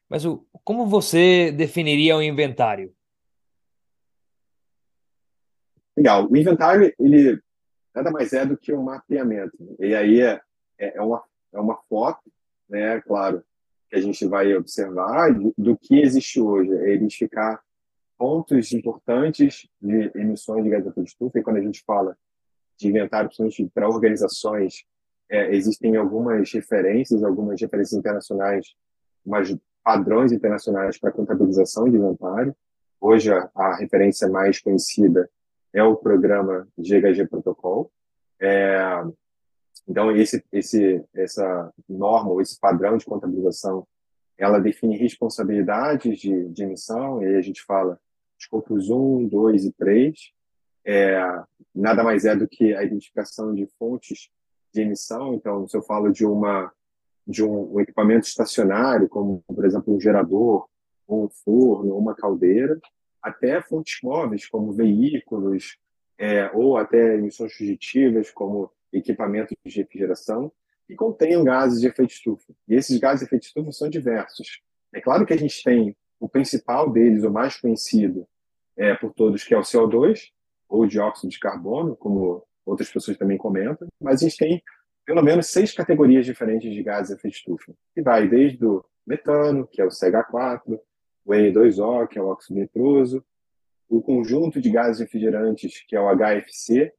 mas 0.09 0.25
o, 0.25 0.45
como 0.65 0.87
você 0.87 1.53
definiria 1.53 2.17
o 2.17 2.23
inventário? 2.23 2.93
Legal. 5.97 6.29
O 6.29 6.37
inventário, 6.37 6.93
ele 6.99 7.41
nada 7.95 8.11
mais 8.11 8.33
é 8.33 8.45
do 8.45 8.57
que 8.57 8.73
um 8.73 8.83
mapeamento. 8.83 9.57
E 9.79 9.95
aí 9.95 10.21
é, 10.21 10.41
é, 10.79 10.97
é 10.97 11.03
uma, 11.03 11.23
é 11.53 11.61
uma 11.61 11.77
foto, 11.89 12.31
né, 12.69 13.01
claro, 13.01 13.43
que 13.89 13.97
a 13.97 14.01
gente 14.01 14.25
vai 14.27 14.55
observar 14.55 15.35
do, 15.35 15.53
do 15.57 15.77
que 15.77 16.01
existe 16.01 16.41
hoje, 16.41 16.73
é 16.73 16.95
identificar 16.95 17.61
pontos 18.17 18.73
importantes 18.73 19.69
de 19.81 20.13
emissões 20.15 20.63
de 20.63 20.71
gás 20.71 20.85
de 20.85 21.03
estufa, 21.03 21.39
e 21.39 21.43
quando 21.43 21.57
a 21.57 21.63
gente 21.63 21.83
fala 21.85 22.17
de 22.79 22.89
inventário, 22.89 23.29
principalmente 23.29 23.71
para 23.75 23.89
organizações, 23.89 24.85
é, 25.31 25.55
existem 25.55 25.97
algumas 25.97 26.53
referências, 26.53 27.23
algumas 27.23 27.61
referências 27.61 27.99
internacionais, 27.99 28.75
mas 29.25 29.57
padrões 29.83 30.33
internacionais 30.33 30.99
para 30.99 31.13
contabilização 31.13 31.89
de 31.89 31.97
inventário. 31.97 32.55
Hoje, 33.01 33.33
a, 33.33 33.51
a, 33.55 33.77
referência 33.77 34.29
mais 34.29 34.61
conhecida 34.61 35.31
é 35.73 35.83
o 35.83 35.97
programa 35.97 36.69
GHG 36.77 37.27
Protocol. 37.29 37.91
É, 38.41 39.03
então, 39.89 40.15
esse, 40.17 40.45
esse, 40.53 41.05
essa 41.15 41.73
norma, 41.89 42.31
ou 42.31 42.41
esse 42.41 42.59
padrão 42.59 42.97
de 42.97 43.05
contabilização, 43.05 43.87
ela 44.39 44.59
define 44.59 44.97
responsabilidades 44.97 46.19
de, 46.19 46.49
de 46.49 46.63
emissão, 46.63 47.23
e 47.23 47.27
aí 47.27 47.37
a 47.37 47.43
gente 47.43 47.63
fala 47.63 47.99
escopos 48.39 48.89
1, 48.89 49.29
2 49.29 49.65
e 49.65 49.73
3. 49.73 50.33
É, 50.85 51.43
nada 51.75 52.03
mais 52.03 52.25
é 52.25 52.35
do 52.35 52.49
que 52.49 52.75
a 52.75 52.83
identificação 52.83 53.55
de 53.55 53.67
fontes 53.79 54.31
de 54.73 54.81
emissão. 54.81 55.35
Então, 55.35 55.69
se 55.69 55.77
eu 55.77 55.83
falo 55.83 56.11
de 56.11 56.25
uma 56.25 56.73
de 57.27 57.45
um, 57.45 57.75
um 57.75 57.81
equipamento 57.81 58.27
estacionário, 58.27 59.09
como 59.09 59.45
por 59.47 59.65
exemplo 59.65 59.95
um 59.95 60.01
gerador, 60.01 60.67
um 61.09 61.29
forno, 61.29 61.97
uma 61.97 62.15
caldeira, 62.15 62.79
até 63.23 63.61
fontes 63.61 63.99
móveis 64.03 64.49
como 64.49 64.73
veículos, 64.73 65.77
é, 66.19 66.51
ou 66.53 66.77
até 66.77 67.17
emissões 67.17 67.53
fugitivas 67.55 68.31
como 68.31 68.71
equipamentos 68.93 69.57
de 69.65 69.81
refrigeração 69.81 70.53
que 70.87 70.95
contenham 70.95 71.45
gases 71.45 71.81
de 71.81 71.87
efeito 71.87 72.13
estufa. 72.13 72.53
E 72.69 72.75
esses 72.75 72.99
gases 72.99 73.21
de 73.21 73.27
efeito 73.27 73.45
estufa 73.45 73.73
são 73.73 73.89
diversos. 73.89 74.61
É 74.93 75.01
claro 75.01 75.25
que 75.25 75.33
a 75.33 75.39
gente 75.39 75.63
tem 75.63 75.97
o 76.19 76.29
principal 76.29 76.91
deles, 76.91 77.25
o 77.25 77.31
mais 77.31 77.57
conhecido 77.57 78.27
é, 78.77 78.95
por 78.95 79.13
todos, 79.13 79.45
que 79.45 79.55
é 79.55 79.59
o 79.59 79.63
CO2, 79.63 80.31
ou 80.69 80.87
dióxido 80.87 81.31
de 81.31 81.39
carbono, 81.39 81.97
como 81.97 82.45
outras 82.65 82.91
pessoas 82.91 83.17
também 83.17 83.39
comentam, 83.39 83.89
mas 84.01 84.21
a 84.23 84.25
gente 84.29 84.37
tem 84.37 84.63
pelo 85.05 85.23
menos 85.23 85.47
seis 85.47 85.73
categorias 85.73 86.25
diferentes 86.25 86.73
de 86.73 86.83
gases 86.83 87.09
de 87.09 87.15
efeito 87.15 87.37
estufa, 87.37 87.75
que 87.95 88.03
vai 88.03 88.29
desde 88.29 88.65
o 88.65 88.85
metano, 89.07 89.67
que 89.67 89.81
é 89.81 89.85
o 89.85 89.89
CH4, 89.89 90.79
o 91.25 91.33
N2O, 91.33 92.07
que 92.07 92.19
é 92.19 92.23
o 92.23 92.29
óxido 92.29 92.61
nitroso, 92.61 93.25
o 93.89 94.01
conjunto 94.01 94.61
de 94.61 94.71
gases 94.71 95.01
refrigerantes, 95.01 95.85
que 95.87 95.97
é 95.97 96.01
o 96.01 96.09
HFC, 96.15 96.93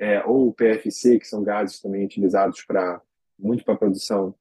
é, 0.00 0.24
ou 0.24 0.48
o 0.48 0.54
PFC, 0.54 1.18
que 1.18 1.28
são 1.28 1.44
gases 1.44 1.78
também 1.78 2.06
utilizados 2.06 2.64
para 2.64 3.02
muito 3.38 3.62
para 3.64 3.76
produção 3.76 4.34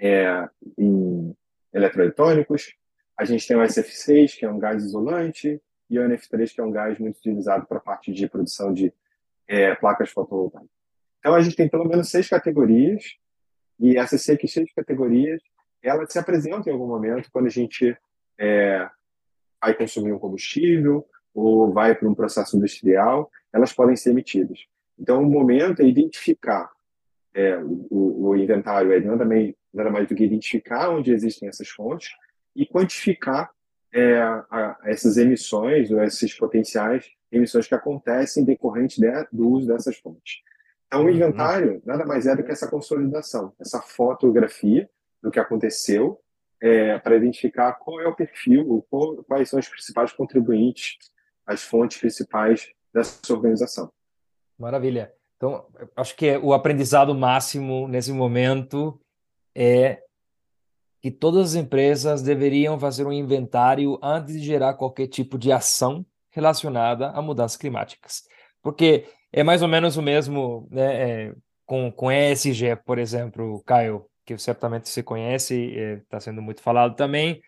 é, 0.00 0.48
em 0.78 1.36
eletroeletrônicos. 1.72 2.74
A 3.16 3.26
gente 3.26 3.46
tem 3.46 3.56
o 3.56 3.60
SF6, 3.60 4.38
que 4.38 4.46
é 4.46 4.50
um 4.50 4.58
gás 4.58 4.82
isolante, 4.82 5.60
e 5.90 5.98
o 5.98 6.02
NF3, 6.02 6.54
que 6.54 6.60
é 6.60 6.64
um 6.64 6.70
gás 6.70 6.98
muito 6.98 7.18
utilizado 7.18 7.66
para 7.66 7.76
a 7.76 7.80
parte 7.80 8.10
de 8.10 8.26
produção 8.26 8.72
de 8.72 8.92
é, 9.46 9.74
placas 9.74 10.10
fotovoltaicas. 10.10 10.70
Então, 11.18 11.34
a 11.34 11.40
gente 11.42 11.56
tem 11.56 11.68
pelo 11.68 11.86
menos 11.86 12.08
seis 12.08 12.26
categorias, 12.26 13.16
e 13.78 13.98
essas 13.98 14.22
seis 14.22 14.72
categorias, 14.74 15.42
elas 15.82 16.10
se 16.10 16.18
apresentam 16.18 16.68
em 16.68 16.72
algum 16.72 16.86
momento 16.86 17.30
quando 17.30 17.46
a 17.46 17.50
gente 17.50 17.96
é, 18.38 18.88
vai 19.60 19.74
consumir 19.74 20.12
um 20.12 20.18
combustível 20.18 21.06
ou 21.34 21.72
vai 21.72 21.94
para 21.94 22.08
um 22.08 22.14
processo 22.14 22.56
industrial, 22.56 23.30
elas 23.52 23.72
podem 23.72 23.96
ser 23.96 24.10
emitidas. 24.10 24.66
Então, 24.98 25.22
o 25.22 25.26
momento 25.26 25.82
é 25.82 25.86
identificar 25.86 26.70
é, 27.34 27.58
o, 27.58 28.28
o, 28.28 28.36
inventário, 28.36 28.92
é 28.92 29.00
nada 29.00 29.24
mais, 29.24 29.52
nada 29.72 29.90
mais 29.90 30.08
do 30.08 30.14
que 30.14 30.24
identificar 30.24 30.90
onde 30.90 31.12
existem 31.12 31.48
essas 31.48 31.68
fontes 31.68 32.10
e 32.54 32.64
quantificar 32.64 33.50
é, 33.92 34.18
a, 34.18 34.78
essas 34.84 35.16
emissões 35.16 35.90
ou 35.90 36.02
esses 36.02 36.32
potenciais 36.34 37.10
emissões 37.32 37.66
que 37.66 37.74
acontecem 37.74 38.44
decorrente 38.44 39.00
de, 39.00 39.10
do 39.32 39.48
uso 39.48 39.66
dessas 39.66 39.96
fontes. 39.96 40.42
Então, 40.86 41.00
o 41.00 41.04
uhum. 41.04 41.10
inventário 41.10 41.82
nada 41.84 42.06
mais 42.06 42.26
é 42.26 42.36
do 42.36 42.44
que 42.44 42.52
essa 42.52 42.70
consolidação, 42.70 43.52
essa 43.60 43.80
fotografia 43.80 44.88
do 45.20 45.30
que 45.30 45.40
aconteceu 45.40 46.20
é, 46.60 46.98
para 46.98 47.16
identificar 47.16 47.72
qual 47.74 48.00
é 48.00 48.06
o 48.06 48.14
perfil, 48.14 48.86
qual, 48.88 49.16
quais 49.24 49.48
são 49.48 49.58
os 49.58 49.68
principais 49.68 50.12
contribuintes, 50.12 50.98
as 51.46 51.62
fontes 51.62 51.98
principais 51.98 52.70
dessa 52.92 53.32
organização. 53.32 53.92
Maravilha. 54.58 55.12
Então, 55.36 55.66
acho 55.96 56.16
que 56.16 56.36
o 56.38 56.52
aprendizado 56.52 57.14
máximo 57.14 57.88
nesse 57.88 58.12
momento 58.12 58.98
é 59.54 60.02
que 61.02 61.10
todas 61.10 61.50
as 61.50 61.54
empresas 61.54 62.22
deveriam 62.22 62.78
fazer 62.78 63.04
um 63.06 63.12
inventário 63.12 63.98
antes 64.02 64.34
de 64.34 64.46
gerar 64.46 64.74
qualquer 64.74 65.06
tipo 65.06 65.36
de 65.36 65.52
ação 65.52 66.06
relacionada 66.30 67.10
a 67.10 67.20
mudanças 67.20 67.58
climáticas. 67.58 68.22
Porque 68.62 69.06
é 69.30 69.42
mais 69.42 69.60
ou 69.60 69.68
menos 69.68 69.96
o 69.96 70.02
mesmo 70.02 70.66
né, 70.70 71.26
é, 71.26 71.34
com, 71.66 71.92
com 71.92 72.10
ESG, 72.10 72.76
por 72.84 72.98
exemplo, 72.98 73.62
Caio, 73.66 74.06
que 74.24 74.38
certamente 74.38 74.88
você 74.88 75.02
conhece, 75.02 75.74
está 76.02 76.16
é, 76.16 76.20
sendo 76.20 76.40
muito 76.40 76.62
falado 76.62 76.96
também. 76.96 77.42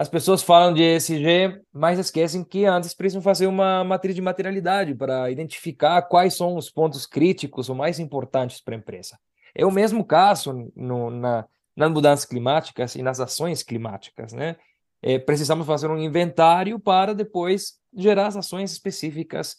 As 0.00 0.08
pessoas 0.08 0.42
falam 0.42 0.72
de 0.72 0.82
ESG, 0.82 1.60
mas 1.70 1.98
esquecem 1.98 2.42
que 2.42 2.64
antes 2.64 2.94
precisam 2.94 3.20
fazer 3.20 3.46
uma 3.46 3.84
matriz 3.84 4.14
de 4.14 4.22
materialidade 4.22 4.94
para 4.94 5.30
identificar 5.30 6.00
quais 6.00 6.34
são 6.34 6.56
os 6.56 6.70
pontos 6.70 7.04
críticos 7.04 7.68
ou 7.68 7.76
mais 7.76 7.98
importantes 7.98 8.62
para 8.62 8.74
a 8.74 8.78
empresa. 8.78 9.18
É 9.54 9.66
o 9.66 9.70
mesmo 9.70 10.02
caso 10.02 10.72
no, 10.74 11.10
na, 11.10 11.46
nas 11.76 11.90
mudanças 11.90 12.24
climáticas 12.24 12.94
e 12.94 13.02
nas 13.02 13.20
ações 13.20 13.62
climáticas, 13.62 14.32
né? 14.32 14.56
É, 15.02 15.18
precisamos 15.18 15.66
fazer 15.66 15.90
um 15.90 15.98
inventário 15.98 16.80
para 16.80 17.14
depois 17.14 17.78
gerar 17.94 18.28
as 18.28 18.36
ações 18.36 18.72
específicas 18.72 19.58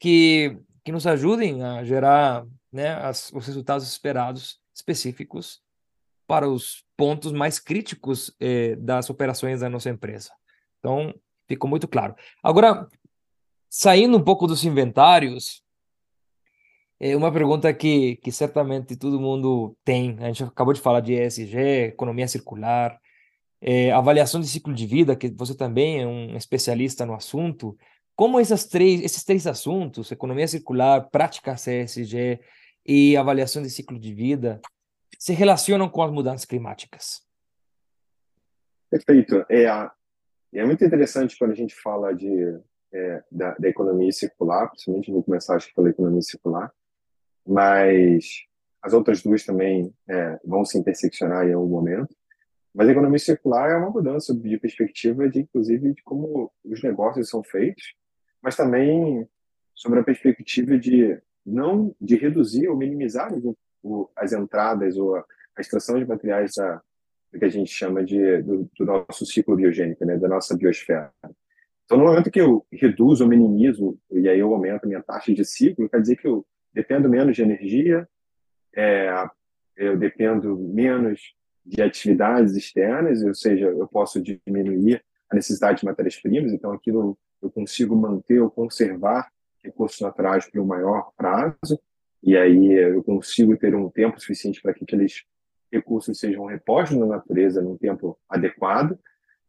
que, 0.00 0.56
que 0.82 0.90
nos 0.90 1.06
ajudem 1.06 1.62
a 1.62 1.84
gerar 1.84 2.46
né, 2.72 2.94
as, 2.94 3.30
os 3.30 3.46
resultados 3.46 3.86
esperados 3.86 4.58
específicos 4.74 5.60
para 6.26 6.48
os 6.48 6.82
pontos 7.02 7.32
mais 7.32 7.58
críticos 7.58 8.32
eh, 8.38 8.76
das 8.76 9.10
operações 9.10 9.58
da 9.58 9.68
nossa 9.68 9.90
empresa. 9.90 10.30
Então, 10.78 11.12
ficou 11.48 11.68
muito 11.68 11.88
claro. 11.88 12.14
Agora, 12.40 12.86
saindo 13.68 14.16
um 14.16 14.22
pouco 14.22 14.46
dos 14.46 14.64
inventários, 14.64 15.64
é 17.00 17.16
uma 17.16 17.32
pergunta 17.32 17.74
que, 17.74 18.18
que 18.18 18.30
certamente 18.30 18.94
todo 18.94 19.20
mundo 19.20 19.76
tem. 19.84 20.16
A 20.20 20.28
gente 20.28 20.44
acabou 20.44 20.72
de 20.72 20.80
falar 20.80 21.00
de 21.00 21.14
ESG, 21.14 21.86
economia 21.88 22.28
circular, 22.28 22.96
é, 23.60 23.90
avaliação 23.90 24.40
de 24.40 24.46
ciclo 24.46 24.72
de 24.72 24.86
vida, 24.86 25.16
que 25.16 25.28
você 25.28 25.56
também 25.56 26.02
é 26.02 26.06
um 26.06 26.36
especialista 26.36 27.04
no 27.04 27.14
assunto. 27.14 27.76
Como 28.14 28.38
essas 28.38 28.64
três, 28.64 29.02
esses 29.02 29.24
três 29.24 29.48
assuntos, 29.48 30.12
economia 30.12 30.46
circular, 30.46 31.10
prática 31.10 31.56
CSG 31.56 32.38
e 32.86 33.16
avaliação 33.16 33.60
de 33.60 33.70
ciclo 33.70 33.98
de 33.98 34.14
vida, 34.14 34.60
se 35.18 35.32
relacionam 35.32 35.88
com 35.88 36.02
as 36.02 36.10
mudanças 36.10 36.44
climáticas? 36.44 37.22
Perfeito. 38.90 39.44
É, 39.48 39.64
é 40.54 40.64
muito 40.64 40.84
interessante 40.84 41.38
quando 41.38 41.52
a 41.52 41.56
gente 41.56 41.74
fala 41.74 42.12
de, 42.12 42.60
é, 42.92 43.24
da, 43.30 43.54
da, 43.54 43.68
economia 43.68 44.12
circular, 44.12 44.68
principalmente 44.68 45.10
vou 45.10 45.22
começar 45.22 45.56
acho 45.56 45.72
pela 45.74 45.88
economia 45.88 46.20
circular, 46.20 46.70
mas 47.46 48.42
as 48.82 48.92
outras 48.92 49.22
duas 49.22 49.44
também 49.44 49.94
é, 50.08 50.40
vão 50.44 50.64
se 50.64 50.76
interseccionar 50.76 51.46
em 51.46 51.54
algum 51.54 51.68
momento. 51.68 52.14
Mas 52.74 52.88
a 52.88 52.92
economia 52.92 53.18
circular 53.18 53.70
é 53.70 53.76
uma 53.76 53.90
mudança 53.90 54.34
de 54.34 54.58
perspectiva, 54.58 55.28
de 55.28 55.40
inclusive 55.40 55.94
de 55.94 56.02
como 56.02 56.50
os 56.64 56.82
negócios 56.82 57.28
são 57.28 57.42
feitos, 57.42 57.94
mas 58.42 58.56
também 58.56 59.28
sobre 59.74 60.00
a 60.00 60.04
perspectiva 60.04 60.78
de 60.78 61.18
não 61.44 61.94
de 62.00 62.16
reduzir 62.16 62.68
ou 62.68 62.76
minimizar 62.76 63.32
o, 63.82 64.08
as 64.16 64.32
entradas 64.32 64.96
ou 64.96 65.16
a, 65.16 65.24
a, 65.56 65.60
extração 65.60 65.98
de 65.98 66.06
materiais 66.06 66.52
da, 66.56 66.80
do 67.32 67.38
que 67.38 67.44
a 67.44 67.48
gente 67.48 67.70
chama 67.70 68.04
de 68.04 68.42
do, 68.42 68.70
do, 68.78 68.84
nosso 68.84 69.26
ciclo 69.26 69.56
biogênico, 69.56 70.04
né, 70.04 70.16
da 70.16 70.28
nossa 70.28 70.56
biosfera. 70.56 71.12
Então, 71.84 71.98
no 71.98 72.04
momento 72.04 72.30
que 72.30 72.40
eu 72.40 72.64
reduzo 72.72 73.24
ou 73.24 73.30
minimizo, 73.30 73.98
e 74.10 74.28
aí 74.28 74.38
eu 74.38 74.52
aumento 74.52 74.84
a 74.84 74.88
minha 74.88 75.02
taxa 75.02 75.34
de 75.34 75.44
ciclo, 75.44 75.88
quer 75.88 76.00
dizer 76.00 76.16
que 76.16 76.26
eu 76.26 76.46
dependo 76.72 77.08
menos 77.08 77.36
de 77.36 77.42
energia, 77.42 78.08
é, 78.74 79.12
eu 79.76 79.96
dependo 79.98 80.56
menos 80.56 81.34
de 81.64 81.82
atividades 81.82 82.56
externas, 82.56 83.22
ou 83.22 83.34
seja, 83.34 83.66
eu 83.66 83.86
posso 83.86 84.22
diminuir 84.22 85.04
a 85.30 85.34
necessidade 85.34 85.80
de 85.80 85.84
matérias-primas, 85.84 86.52
então 86.52 86.72
aquilo 86.72 87.18
eu 87.42 87.50
consigo 87.50 87.96
manter 87.96 88.40
ou 88.40 88.50
conservar 88.50 89.30
recursos 89.62 90.00
naturais 90.00 90.48
por 90.48 90.60
um 90.60 90.66
maior 90.66 91.12
prazo, 91.16 91.80
e 92.22 92.36
aí 92.36 92.72
eu 92.72 93.02
consigo 93.02 93.56
ter 93.56 93.74
um 93.74 93.90
tempo 93.90 94.20
suficiente 94.20 94.62
para 94.62 94.72
que 94.72 94.84
aqueles 94.84 95.24
recursos 95.72 96.18
sejam 96.18 96.44
repostos 96.44 96.96
na 96.96 97.06
natureza 97.06 97.60
num 97.60 97.76
tempo 97.76 98.18
adequado. 98.28 98.98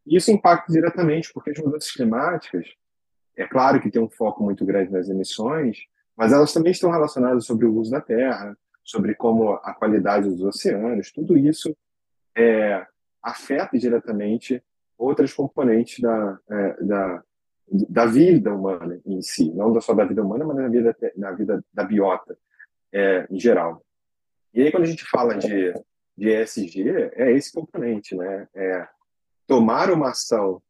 E 0.07 0.17
isso 0.17 0.31
impacta 0.31 0.71
diretamente, 0.71 1.31
porque 1.31 1.51
as 1.51 1.59
mudanças 1.59 1.91
climáticas, 1.91 2.65
é 3.37 3.45
claro 3.45 3.79
que 3.79 3.91
tem 3.91 4.01
um 4.01 4.09
foco 4.09 4.43
muito 4.43 4.65
grande 4.65 4.91
nas 4.91 5.07
emissões, 5.07 5.85
mas 6.15 6.33
elas 6.33 6.51
também 6.51 6.71
estão 6.71 6.89
relacionadas 6.89 7.45
sobre 7.45 7.65
o 7.65 7.75
uso 7.75 7.91
da 7.91 8.01
terra, 8.01 8.57
sobre 8.83 9.13
como 9.13 9.53
a 9.53 9.73
qualidade 9.73 10.29
dos 10.29 10.41
oceanos, 10.41 11.11
tudo 11.11 11.37
isso 11.37 11.75
é, 12.35 12.85
afeta 13.21 13.77
diretamente 13.77 14.61
outras 14.97 15.33
componentes 15.33 15.99
da, 15.99 16.39
é, 16.49 16.83
da, 16.83 17.23
da 17.89 18.05
vida 18.05 18.53
humana 18.53 18.99
em 19.05 19.21
si, 19.21 19.51
não 19.53 19.79
só 19.79 19.93
da 19.93 20.05
vida 20.05 20.23
humana, 20.23 20.43
mas 20.45 20.57
na 20.57 20.67
vida, 20.67 20.95
na 21.15 21.31
vida 21.31 21.63
da 21.73 21.83
biota 21.83 22.37
é, 22.93 23.27
em 23.29 23.39
geral. 23.39 23.83
E 24.53 24.61
aí, 24.61 24.71
quando 24.71 24.83
a 24.83 24.87
gente 24.87 25.03
fala 25.05 25.35
de, 25.35 25.73
de 26.15 26.29
ESG, 26.29 26.89
é 27.15 27.31
esse 27.31 27.51
componente, 27.51 28.15
né? 28.15 28.47
É 28.53 28.87
tomar 29.47 29.91
uma 29.91 30.11
ação, 30.11 30.61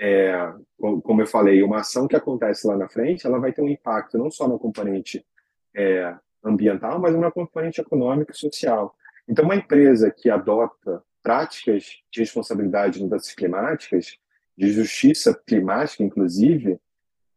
é, 0.00 0.32
como 0.78 1.20
eu 1.20 1.26
falei, 1.26 1.62
uma 1.62 1.80
ação 1.80 2.06
que 2.06 2.16
acontece 2.16 2.66
lá 2.66 2.76
na 2.76 2.88
frente, 2.88 3.26
ela 3.26 3.38
vai 3.38 3.52
ter 3.52 3.60
um 3.60 3.68
impacto 3.68 4.16
não 4.16 4.30
só 4.30 4.48
no 4.48 4.58
componente 4.58 5.26
é, 5.74 6.14
ambiental, 6.42 7.00
mas 7.00 7.14
na 7.14 7.30
componente 7.30 7.80
econômica 7.80 8.32
e 8.32 8.36
social. 8.36 8.94
Então, 9.28 9.44
uma 9.44 9.56
empresa 9.56 10.10
que 10.10 10.30
adota 10.30 11.02
práticas 11.22 12.00
de 12.10 12.20
responsabilidade 12.20 12.98
em 12.98 13.04
mudanças 13.04 13.32
climáticas, 13.34 14.18
de 14.56 14.72
justiça 14.72 15.34
climática, 15.46 16.02
inclusive, 16.02 16.80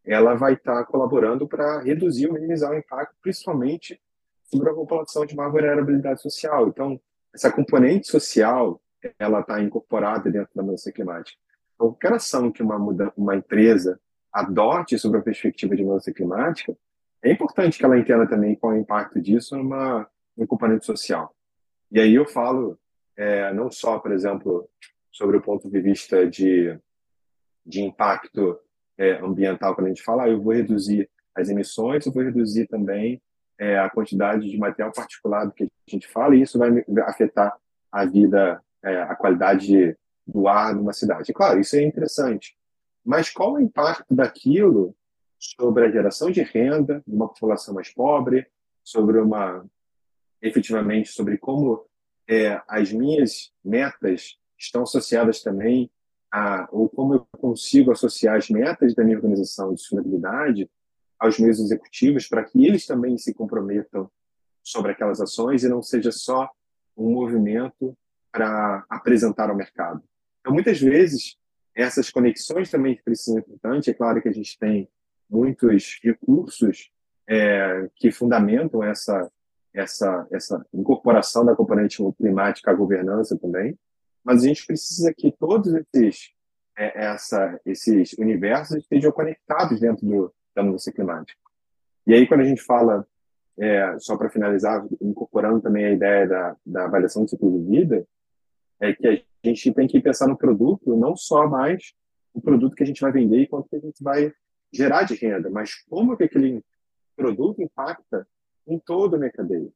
ela 0.04 0.36
vai 0.36 0.54
estar 0.54 0.84
colaborando 0.86 1.48
para 1.48 1.82
reduzir 1.82 2.28
ou 2.28 2.34
minimizar 2.34 2.72
o 2.72 2.78
impacto, 2.78 3.16
principalmente 3.22 4.00
sobre 4.46 4.70
a 4.70 4.74
população 4.74 5.26
de 5.26 5.36
maior 5.36 5.52
vulnerabilidade 5.52 6.22
social. 6.22 6.68
Então, 6.68 7.00
essa 7.34 7.52
componente 7.52 8.08
social, 8.08 8.82
ela 9.20 9.42
está 9.42 9.62
incorporada 9.62 10.32
dentro 10.32 10.50
da 10.56 10.64
mudança 10.64 10.92
climática. 10.92 11.38
Então, 11.74 11.90
qualquer 11.90 12.14
ação 12.14 12.52
que 12.52 12.64
uma, 12.64 12.78
uma 13.16 13.36
empresa 13.36 14.00
adote 14.32 14.98
sobre 15.00 15.20
a 15.20 15.24
perspectiva 15.24 15.76
de 15.76 15.84
mudança 15.84 16.14
climática, 16.14 16.76
é 17.24 17.32
importante 17.32 17.78
que 17.78 17.86
ela 17.86 17.98
entenda 17.98 18.28
também 18.28 18.56
qual 18.56 18.74
é 18.74 18.76
o 18.76 18.80
impacto 18.80 19.20
disso 19.22 19.58
numa, 19.58 20.08
no 20.38 20.46
componente 20.46 20.86
social. 20.86 21.34
E 21.92 22.00
aí 22.00 22.14
eu 22.14 22.26
falo 22.26 22.78
é, 23.16 23.54
não 23.54 23.72
só, 23.72 23.98
por 23.98 24.12
exemplo, 24.12 24.70
sobre 25.12 25.38
o 25.38 25.42
ponto 25.42 25.70
de 25.70 25.80
vista 25.80 26.28
de, 26.30 26.78
de 27.66 27.82
impacto 27.82 28.60
é, 28.98 29.14
ambiental, 29.20 29.74
quando 29.74 29.88
a 29.88 29.90
gente 29.90 30.04
fala, 30.04 30.24
ah, 30.24 30.30
eu 30.30 30.42
vou 30.42 30.54
reduzir 30.54 31.10
as 31.34 31.50
emissões, 31.50 32.06
eu 32.06 32.12
vou 32.12 32.24
reduzir 32.24 32.68
também 32.68 33.22
é, 33.60 33.80
a 33.80 33.90
quantidade 33.90 34.50
de 34.50 34.58
material 34.58 34.92
particulado 34.92 35.52
que 35.52 35.64
a 35.64 35.92
gente 35.92 36.08
fala, 36.08 36.36
e 36.36 36.42
isso 36.42 36.60
vai 36.60 36.84
afetar 37.06 37.56
a 37.92 38.06
vida, 38.06 38.62
é, 38.84 39.02
a 39.02 39.16
qualidade 39.16 39.96
do 40.28 40.48
ar 40.48 40.76
numa 40.76 40.94
cidade. 40.94 41.34
Claro, 41.34 41.60
isso 41.60 41.76
é 41.76 41.84
interessante. 41.84 42.58
Mas 43.04 43.30
qual 43.30 43.54
o 43.54 43.60
impacto 43.60 44.14
daquilo 44.14 44.96
sobre 45.40 45.86
a 45.86 45.92
geração 45.92 46.32
de 46.32 46.42
renda 46.42 47.04
de 47.06 47.16
uma 47.16 47.28
população 47.28 47.74
mais 47.74 47.94
pobre, 47.94 48.48
sobre 48.84 49.20
uma 49.20 49.66
efetivamente 50.42 51.10
sobre 51.10 51.38
como 51.38 51.86
é, 52.28 52.62
as 52.68 52.92
minhas 52.92 53.52
metas 53.64 54.38
estão 54.58 54.84
associadas 54.84 55.42
também 55.42 55.90
a 56.32 56.68
ou 56.72 56.90
como 56.90 57.14
eu 57.16 57.28
consigo 57.40 57.92
associar 57.92 58.36
as 58.38 58.50
metas 58.50 58.94
da 58.94 59.04
minha 59.04 59.18
organização 59.18 59.74
de 59.74 59.80
sustentabilidade 59.80 60.70
aos 61.20 61.40
meus 61.40 61.60
executivos 61.60 62.28
para 62.28 62.44
que 62.44 62.66
eles 62.66 62.86
também 62.86 63.18
se 63.18 63.34
comprometam 63.34 64.10
sobre 64.64 64.92
aquelas 64.92 65.22
ações 65.22 65.64
e 65.64 65.70
não 65.70 65.82
seja 65.82 66.12
só 66.12 66.50
um 66.98 67.12
movimento 67.12 67.96
para 68.32 68.86
apresentar 68.90 69.50
ao 69.50 69.56
mercado. 69.56 70.04
Então, 70.42 70.54
muitas 70.54 70.80
vezes, 70.80 71.38
essas 71.74 72.10
conexões 72.10 72.70
também 72.70 73.00
precisam 73.04 73.36
ser 73.36 73.42
importantes. 73.42 73.88
É 73.88 73.94
claro 73.94 74.22
que 74.22 74.30
a 74.30 74.34
gente 74.34 74.58
tem 74.58 74.90
muitos 75.30 76.00
recursos 76.04 76.92
é, 77.28 77.90
que 77.96 78.12
fundamentam 78.12 78.84
essa, 78.84 79.30
essa, 79.74 80.28
essa 80.32 80.66
incorporação 80.74 81.46
da 81.46 81.56
componente 81.56 81.98
climática 82.18 82.72
à 82.72 82.74
governança 82.74 83.38
também, 83.38 83.78
mas 84.24 84.44
a 84.44 84.48
gente 84.48 84.66
precisa 84.66 85.14
que 85.16 85.32
todos 85.32 85.74
esses, 85.74 86.32
é, 86.78 87.06
essa, 87.06 87.60
esses 87.66 88.14
universos 88.14 88.78
estejam 88.78 89.12
conectados 89.12 89.80
dentro 89.80 90.06
do, 90.06 90.35
da 90.56 90.64
mudança 90.64 90.92
climática. 90.92 91.40
E 92.08 92.14
aí, 92.14 92.28
quando 92.28 92.42
a 92.42 92.46
gente 92.46 92.62
fala, 92.62 93.06
é, 93.58 93.98
só 94.00 94.16
para 94.18 94.30
finalizar, 94.30 94.86
incorporando 95.02 95.62
também 95.62 95.86
a 95.86 95.92
ideia 95.92 96.28
da, 96.28 96.56
da 96.66 96.86
avaliação 96.86 97.26
de 97.26 97.32
ciclo 97.32 97.52
de 97.52 97.70
vida, 97.70 98.08
é 98.80 98.94
que 98.94 99.08
a 99.08 99.22
gente 99.44 99.74
tem 99.74 99.88
que 99.88 100.00
pensar 100.00 100.28
no 100.28 100.38
produto, 100.38 100.96
não 100.96 101.16
só 101.16 101.48
mais 101.48 101.94
o 102.34 102.42
produto 102.42 102.76
que 102.76 102.84
a 102.84 102.86
gente 102.86 103.02
vai 103.02 103.12
vender 103.12 103.42
e 103.42 103.48
quanto 103.48 103.70
que 103.70 103.76
a 103.76 103.80
gente 103.80 104.04
vai 104.04 104.34
gerar 104.72 105.04
de 105.04 105.16
renda, 105.16 105.50
mas 105.50 105.76
como 105.90 106.18
que 106.18 106.26
aquele 106.26 106.64
produto 107.16 107.62
impacta 107.62 108.28
em 108.68 108.78
toda 108.78 109.16
a 109.16 109.20
minha 109.20 109.32
cadeia. 109.32 109.70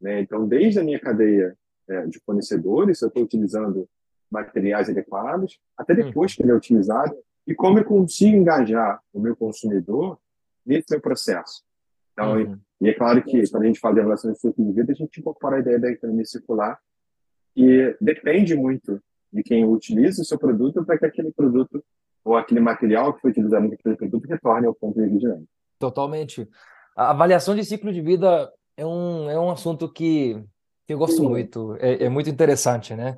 Né? 0.00 0.20
Então, 0.20 0.46
desde 0.46 0.80
a 0.80 0.84
minha 0.84 0.98
cadeia 0.98 1.56
é, 1.88 2.06
de 2.06 2.18
fornecedores, 2.20 3.00
eu 3.00 3.08
estou 3.08 3.22
utilizando 3.22 3.88
materiais 4.30 4.88
adequados, 4.88 5.60
até 5.76 5.94
depois 5.94 6.34
que 6.34 6.42
ele 6.42 6.50
é 6.50 6.54
utilizado, 6.54 7.14
e 7.46 7.54
como 7.54 7.78
eu 7.78 7.84
consigo 7.84 8.36
engajar 8.36 9.00
o 9.12 9.20
meu 9.20 9.36
consumidor 9.36 10.18
nesse 10.64 10.86
meu 10.90 11.00
processo. 11.00 11.62
Então, 12.12 12.34
uhum. 12.34 12.58
e, 12.80 12.86
e, 12.86 12.90
é 12.90 12.94
claro 12.94 13.22
que 13.22 13.50
quando 13.50 13.64
a 13.64 13.66
gente 13.66 13.80
fala 13.80 13.94
de 13.94 14.00
relações 14.00 14.34
de 14.34 14.40
ciclo 14.40 14.64
de 14.64 14.72
vida, 14.72 14.92
a 14.92 14.94
gente 14.94 15.20
incorpora 15.20 15.56
a 15.56 15.60
ideia 15.60 15.78
da 15.78 15.90
economia 15.90 16.24
circular, 16.24 16.78
e 17.56 17.96
depende 18.00 18.54
muito 18.54 19.00
de 19.32 19.42
quem 19.42 19.64
utiliza 19.64 20.22
o 20.22 20.24
seu 20.24 20.38
produto 20.38 20.84
para 20.84 20.98
que 20.98 21.06
aquele 21.06 21.32
produto 21.32 21.82
ou 22.24 22.36
aquele 22.36 22.60
material 22.60 23.12
que 23.14 23.20
foi 23.20 23.30
utilizado 23.30 23.68
naquele 23.68 23.96
produto 23.96 24.28
retorne 24.28 24.66
ao 24.66 24.74
ponto 24.74 25.00
de 25.00 25.08
vigilância. 25.08 25.46
Totalmente. 25.78 26.48
A 26.96 27.10
avaliação 27.10 27.54
de 27.54 27.64
ciclo 27.64 27.92
de 27.92 28.00
vida 28.00 28.50
é 28.76 28.86
um, 28.86 29.28
é 29.28 29.38
um 29.38 29.50
assunto 29.50 29.90
que, 29.90 30.42
que 30.86 30.94
eu 30.94 30.98
gosto 30.98 31.16
Sim. 31.16 31.28
muito, 31.28 31.76
é, 31.80 32.04
é 32.04 32.08
muito 32.08 32.30
interessante, 32.30 32.94
né? 32.94 33.16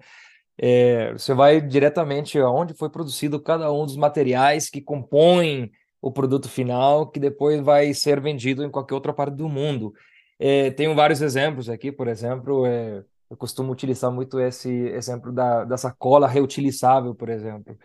É, 0.57 1.13
você 1.13 1.35
vai 1.35 1.61
diretamente 1.61 2.39
aonde 2.39 2.75
foi 2.75 2.89
produzido 2.89 3.41
cada 3.41 3.73
um 3.73 3.85
dos 3.85 3.97
materiais 3.97 4.71
que 4.71 4.81
compõem 4.81 5.71
o 6.01 6.13
produto 6.13 6.49
final, 6.49 7.11
que 7.11 7.19
depois 7.19 7.61
vai 7.61 7.93
ser 7.95 8.21
vendido 8.21 8.63
em 8.65 8.71
qualquer 8.71 8.95
outra 8.95 9.13
parte 9.13 9.35
do 9.35 9.49
mundo. 9.49 9.93
É, 10.39 10.71
tenho 10.73 10.95
vários 10.95 11.23
exemplos 11.23 11.69
aqui, 11.69 11.91
por 11.91 12.09
exemplo, 12.09 12.67
é, 12.67 13.03
eu 13.31 13.37
costumo 13.37 13.73
utilizar 13.73 14.13
muito 14.13 14.39
esse 14.41 14.71
exemplo 14.89 15.33
da, 15.33 15.65
da 15.65 15.77
sacola 15.77 16.29
reutilizável, 16.29 17.15
por 17.15 17.29
exemplo. 17.29 17.77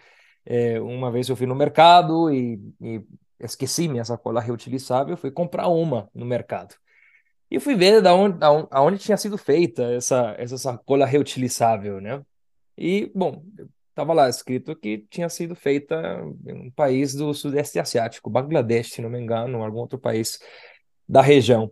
É, 0.45 0.79
uma 0.82 1.12
vez 1.12 1.29
eu 1.29 1.36
fui 1.36 1.47
no 1.47 1.55
mercado 1.55 2.32
e, 2.32 2.60
e 2.82 3.01
esqueci 3.39 3.88
minha 3.88 4.05
sacola 4.05 4.41
reutilizável, 4.41 5.15
fui 5.17 5.32
comprar 5.32 5.67
uma 5.67 6.10
no 6.13 6.25
mercado. 6.25 6.75
E 7.49 7.60
fui 7.60 7.75
ver 7.75 8.01
da 8.01 8.13
onde, 8.13 8.38
aonde 8.71 8.99
tinha 8.99 9.17
sido 9.17 9.38
feita 9.38 9.84
essa, 9.93 10.36
essa 10.38 10.58
sacola 10.58 11.05
reutilizável, 11.05 11.99
né? 12.01 12.23
E, 12.79 13.11
bom, 13.13 13.43
estava 13.89 14.13
lá 14.13 14.29
escrito 14.29 14.73
que 14.73 15.05
tinha 15.09 15.27
sido 15.27 15.53
feita 15.53 16.23
em 16.47 16.53
um 16.53 16.71
país 16.71 17.13
do 17.13 17.33
Sudeste 17.33 17.77
Asiático, 17.77 18.29
Bangladesh, 18.29 18.93
se 18.93 19.01
não 19.01 19.09
me 19.09 19.19
engano, 19.19 19.61
algum 19.61 19.79
outro 19.79 19.99
país 19.99 20.39
da 21.07 21.21
região. 21.21 21.69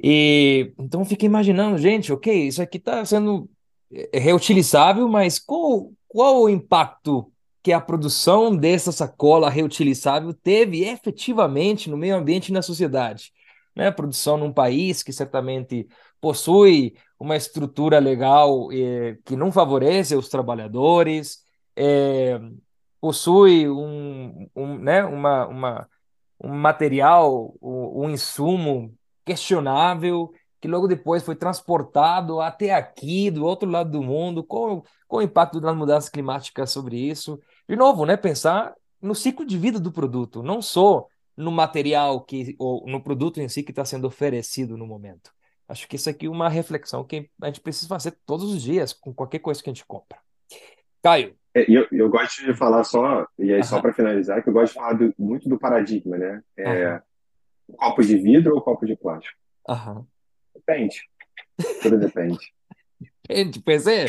E 0.00 0.72
então 0.78 1.04
fiquei 1.04 1.26
imaginando, 1.26 1.76
gente, 1.76 2.12
ok, 2.12 2.46
isso 2.46 2.62
aqui 2.62 2.76
está 2.78 3.04
sendo 3.04 3.50
é, 3.92 4.16
reutilizável, 4.20 5.08
mas 5.08 5.40
qual, 5.40 5.90
qual 6.06 6.42
o 6.42 6.48
impacto 6.48 7.32
que 7.60 7.72
a 7.72 7.80
produção 7.80 8.56
dessa 8.56 8.92
sacola 8.92 9.50
reutilizável 9.50 10.32
teve 10.32 10.84
efetivamente 10.84 11.90
no 11.90 11.96
meio 11.96 12.14
ambiente 12.14 12.50
e 12.50 12.52
na 12.52 12.62
sociedade? 12.62 13.32
Né? 13.74 13.90
Produção 13.90 14.36
num 14.36 14.52
país 14.52 15.02
que 15.02 15.12
certamente 15.12 15.88
possui 16.20 16.94
uma 17.18 17.36
estrutura 17.36 17.98
legal 17.98 18.70
eh, 18.72 19.18
que 19.24 19.36
não 19.36 19.50
favorece 19.50 20.14
os 20.14 20.28
trabalhadores, 20.28 21.42
eh, 21.76 22.40
possui 23.00 23.68
um, 23.68 24.48
um, 24.54 24.78
né, 24.78 25.04
uma, 25.04 25.46
uma, 25.46 25.88
um 26.42 26.48
material, 26.50 27.54
um, 27.60 28.04
um 28.04 28.10
insumo 28.10 28.94
questionável, 29.24 30.32
que 30.60 30.68
logo 30.68 30.88
depois 30.88 31.22
foi 31.22 31.36
transportado 31.36 32.40
até 32.40 32.74
aqui, 32.74 33.30
do 33.30 33.44
outro 33.44 33.68
lado 33.68 33.90
do 33.90 34.02
mundo, 34.02 34.42
qual, 34.42 34.84
qual 35.06 35.20
o 35.20 35.24
impacto 35.24 35.60
das 35.60 35.76
mudanças 35.76 36.08
climáticas 36.08 36.70
sobre 36.70 36.96
isso? 36.96 37.40
De 37.68 37.76
novo, 37.76 38.04
né, 38.04 38.16
pensar 38.16 38.74
no 39.00 39.14
ciclo 39.14 39.46
de 39.46 39.56
vida 39.56 39.78
do 39.78 39.92
produto, 39.92 40.42
não 40.42 40.60
só 40.60 41.06
no 41.36 41.52
material 41.52 42.20
que, 42.22 42.56
ou 42.58 42.84
no 42.86 43.00
produto 43.00 43.40
em 43.40 43.48
si 43.48 43.62
que 43.62 43.70
está 43.70 43.84
sendo 43.84 44.08
oferecido 44.08 44.76
no 44.76 44.86
momento. 44.86 45.30
Acho 45.68 45.86
que 45.86 45.96
isso 45.96 46.08
aqui 46.08 46.26
é 46.26 46.30
uma 46.30 46.48
reflexão 46.48 47.04
que 47.04 47.28
a 47.42 47.46
gente 47.46 47.60
precisa 47.60 47.86
fazer 47.86 48.16
todos 48.24 48.50
os 48.50 48.62
dias 48.62 48.94
com 48.94 49.12
qualquer 49.12 49.40
coisa 49.40 49.62
que 49.62 49.68
a 49.68 49.72
gente 49.72 49.84
compra. 49.84 50.18
Caio. 51.02 51.36
É, 51.54 51.64
eu, 51.68 51.86
eu 51.92 52.08
gosto 52.08 52.44
de 52.44 52.54
falar 52.54 52.84
só, 52.84 53.26
e 53.38 53.52
aí 53.52 53.62
só 53.62 53.80
para 53.80 53.92
finalizar, 53.92 54.42
que 54.42 54.48
eu 54.48 54.52
gosto 54.52 54.72
de 54.72 54.78
falar 54.78 54.94
do, 54.94 55.14
muito 55.18 55.48
do 55.48 55.58
paradigma, 55.58 56.16
né? 56.16 56.42
É, 56.56 57.02
copo 57.76 58.02
de 58.02 58.16
vidro 58.16 58.54
ou 58.54 58.62
copo 58.62 58.86
de 58.86 58.96
plástico? 58.96 59.36
Aham. 59.68 60.06
Depende. 60.54 61.02
Tudo 61.82 61.98
depende. 61.98 62.38
depende, 63.28 63.60
pois 63.60 63.86
é. 63.86 64.06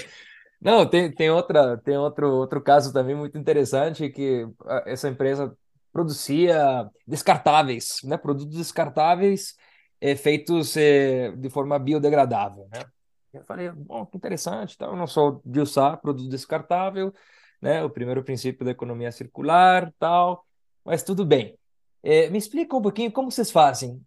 Não, 0.62 0.86
tem, 0.86 1.12
tem, 1.12 1.30
outra, 1.30 1.78
tem 1.78 1.97
outro, 1.97 2.30
outro 2.32 2.62
caso 2.62 2.93
também 2.93 3.16
muito 3.16 3.38
interessante 3.38 4.10
que 4.10 4.47
essa 4.86 5.10
empresa 5.10 5.55
produzia 5.91 6.89
descartáveis, 7.07 7.99
né? 8.03 8.18
Produtos 8.18 8.55
descartáveis 8.55 9.55
é, 10.02 10.16
feitos 10.16 10.76
é, 10.78 11.32
de 11.32 11.50
forma 11.50 11.78
biodegradável, 11.78 12.68
né? 12.72 12.86
Eu 13.32 13.43
falei, 13.43 13.70
bom, 13.70 14.06
que 14.06 14.18
interessante, 14.18 14.78
tá? 14.78 14.88
eu 14.88 14.95
não 14.95 15.06
sou 15.06 15.41
de 15.45 15.60
usar 15.60 15.97
produto 15.97 16.30
descartável, 16.30 17.14
né? 17.62 17.84
O 17.84 17.89
primeiro 17.89 18.24
princípio 18.24 18.66
da 18.66 18.72
economia 18.72 19.12
circular, 19.12 19.93
tal. 20.00 20.45
mas 20.84 21.04
tudo 21.04 21.26
bem. 21.26 21.58
É, 22.02 22.30
me 22.30 22.38
explica 22.38 22.76
um 22.76 22.82
pouquinho 22.82 23.12
como 23.12 23.32
vocês 23.32 23.52
fazem. 23.52 24.02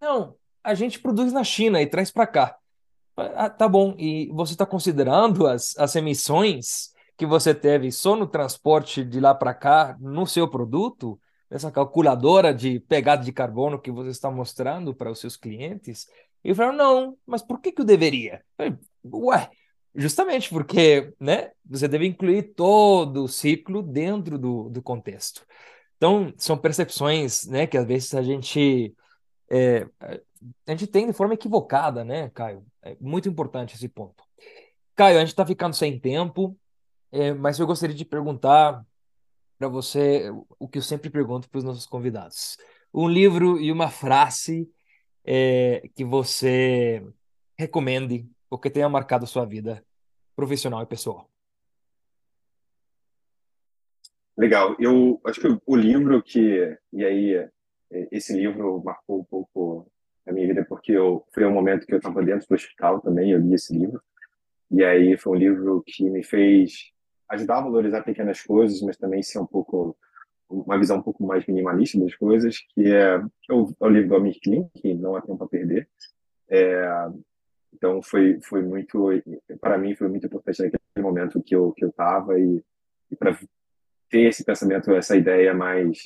Não, 0.00 0.36
a 0.62 0.74
gente 0.74 1.00
produz 1.00 1.32
na 1.32 1.42
China 1.42 1.80
e 1.82 1.86
traz 1.86 2.10
para 2.10 2.26
cá. 2.26 2.56
Ah, 3.16 3.50
tá 3.50 3.68
bom, 3.68 3.96
e 3.98 4.30
você 4.32 4.52
está 4.52 4.64
considerando 4.64 5.46
as, 5.46 5.76
as 5.76 5.96
emissões 5.96 6.92
que 7.16 7.26
você 7.26 7.52
teve 7.52 7.90
só 7.90 8.14
no 8.14 8.28
transporte 8.28 9.02
de 9.02 9.18
lá 9.18 9.34
para 9.34 9.52
cá, 9.52 9.96
no 9.98 10.24
seu 10.24 10.46
produto? 10.46 11.18
Essa 11.50 11.70
calculadora 11.70 12.52
de 12.52 12.80
pegada 12.80 13.24
de 13.24 13.32
carbono 13.32 13.80
que 13.80 13.90
você 13.90 14.10
está 14.10 14.30
mostrando 14.30 14.94
para 14.94 15.10
os 15.10 15.18
seus 15.18 15.36
clientes? 15.36 16.06
E 16.44 16.54
falei, 16.54 16.76
não, 16.76 17.16
mas 17.26 17.42
por 17.42 17.60
que, 17.60 17.72
que 17.72 17.80
eu 17.80 17.86
deveria? 17.86 18.44
Eu 18.58 18.66
falei, 18.66 18.78
Ué, 19.12 19.50
justamente 19.94 20.50
porque 20.50 21.12
né, 21.18 21.50
você 21.64 21.88
deve 21.88 22.06
incluir 22.06 22.54
todo 22.54 23.24
o 23.24 23.28
ciclo 23.28 23.82
dentro 23.82 24.38
do, 24.38 24.68
do 24.68 24.82
contexto. 24.82 25.44
Então, 25.96 26.32
são 26.36 26.56
percepções 26.56 27.46
né, 27.46 27.66
que 27.66 27.76
às 27.76 27.84
vezes 27.84 28.14
a 28.14 28.22
gente, 28.22 28.94
é, 29.50 29.86
a 30.00 30.70
gente 30.70 30.86
tem 30.86 31.06
de 31.06 31.12
forma 31.12 31.34
equivocada, 31.34 32.04
né, 32.04 32.30
Caio? 32.30 32.64
É 32.82 32.96
muito 33.00 33.28
importante 33.28 33.74
esse 33.74 33.88
ponto. 33.88 34.22
Caio, 34.94 35.16
a 35.16 35.20
gente 35.20 35.30
está 35.30 35.44
ficando 35.44 35.74
sem 35.74 35.98
tempo, 35.98 36.56
é, 37.10 37.32
mas 37.32 37.58
eu 37.58 37.66
gostaria 37.66 37.96
de 37.96 38.04
perguntar 38.04 38.84
para 39.58 39.68
você 39.68 40.30
o 40.58 40.68
que 40.68 40.78
eu 40.78 40.82
sempre 40.82 41.10
pergunto 41.10 41.50
para 41.50 41.58
os 41.58 41.64
nossos 41.64 41.86
convidados. 41.86 42.56
Um 42.94 43.08
livro 43.08 43.60
e 43.60 43.72
uma 43.72 43.90
frase 43.90 44.70
é, 45.24 45.82
que 45.94 46.04
você 46.04 47.04
recomende 47.58 48.26
ou 48.48 48.58
que 48.58 48.70
tenha 48.70 48.88
marcado 48.88 49.24
a 49.24 49.28
sua 49.28 49.44
vida 49.44 49.84
profissional 50.34 50.82
e 50.82 50.86
pessoal. 50.86 51.28
Legal. 54.36 54.76
Eu 54.78 55.20
acho 55.26 55.40
que 55.40 55.48
o 55.66 55.76
livro 55.76 56.22
que 56.22 56.78
e 56.92 57.04
aí 57.04 57.48
esse 58.12 58.32
livro 58.32 58.80
marcou 58.84 59.20
um 59.20 59.24
pouco 59.24 59.90
a 60.26 60.32
minha 60.32 60.46
vida 60.46 60.64
porque 60.64 60.92
eu 60.92 61.26
foi 61.34 61.44
um 61.44 61.52
momento 61.52 61.86
que 61.86 61.92
eu 61.92 61.98
estava 61.98 62.22
dentro 62.22 62.46
do 62.46 62.54
hospital 62.54 63.00
também, 63.00 63.32
eu 63.32 63.40
li 63.40 63.54
esse 63.54 63.76
livro. 63.76 64.00
E 64.70 64.84
aí 64.84 65.16
foi 65.16 65.32
um 65.36 65.40
livro 65.40 65.82
que 65.84 66.08
me 66.08 66.22
fez 66.22 66.92
ajudar 67.30 67.58
a 67.58 67.62
valorizar 67.62 68.02
pequenas 68.02 68.42
coisas, 68.42 68.80
mas 68.82 68.96
também 68.96 69.22
ser 69.22 69.38
um 69.38 69.46
pouco 69.46 69.96
uma 70.48 70.78
visão 70.78 70.98
um 70.98 71.02
pouco 71.02 71.26
mais 71.26 71.46
minimalista 71.46 71.98
das 72.00 72.14
coisas, 72.14 72.58
que 72.74 72.86
é, 72.86 73.18
o, 73.50 73.70
o 73.78 73.88
livro 73.88 74.08
do 74.08 74.16
Amir 74.16 74.38
Klink, 74.42 74.70
que 74.74 74.94
não 74.94 75.14
há 75.14 75.20
tempo 75.20 75.44
a 75.44 75.48
perder. 75.48 75.86
É, 76.48 77.08
então 77.74 78.00
foi 78.00 78.40
foi 78.40 78.62
muito 78.62 79.10
para 79.60 79.76
mim 79.76 79.94
foi 79.94 80.08
muito 80.08 80.26
importante 80.26 80.62
naquele 80.62 80.80
momento 81.06 81.42
que 81.42 81.54
eu 81.54 81.72
que 81.72 81.84
eu 81.84 81.90
estava 81.90 82.38
e, 82.40 82.64
e 83.10 83.16
para 83.16 83.38
ter 84.08 84.22
esse 84.22 84.44
pensamento, 84.44 84.90
essa 84.92 85.16
ideia 85.16 85.52
mais 85.52 85.98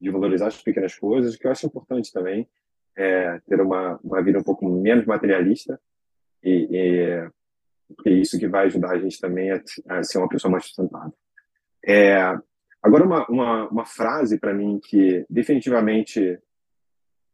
de 0.00 0.10
valorizar 0.10 0.46
as 0.46 0.62
pequenas 0.62 0.94
coisas, 0.94 1.36
que 1.36 1.46
eu 1.46 1.50
acho 1.50 1.66
importante 1.66 2.12
também, 2.12 2.48
é, 2.96 3.40
ter 3.48 3.60
uma, 3.60 3.98
uma 4.02 4.22
vida 4.22 4.38
um 4.38 4.44
pouco 4.44 4.68
menos 4.68 5.04
materialista 5.06 5.80
e, 6.42 6.68
e 6.70 7.30
porque 7.96 8.08
é 8.10 8.12
isso 8.12 8.38
que 8.38 8.48
vai 8.48 8.66
ajudar 8.66 8.92
a 8.92 8.98
gente 8.98 9.20
também 9.20 9.50
a, 9.50 9.62
a 9.88 10.02
ser 10.02 10.18
uma 10.18 10.28
pessoa 10.28 10.50
mais 10.50 10.64
sustentável. 10.64 11.12
É, 11.84 12.16
agora, 12.82 13.04
uma, 13.04 13.26
uma, 13.28 13.68
uma 13.68 13.86
frase 13.86 14.38
para 14.38 14.54
mim 14.54 14.78
que 14.82 15.24
definitivamente 15.28 16.38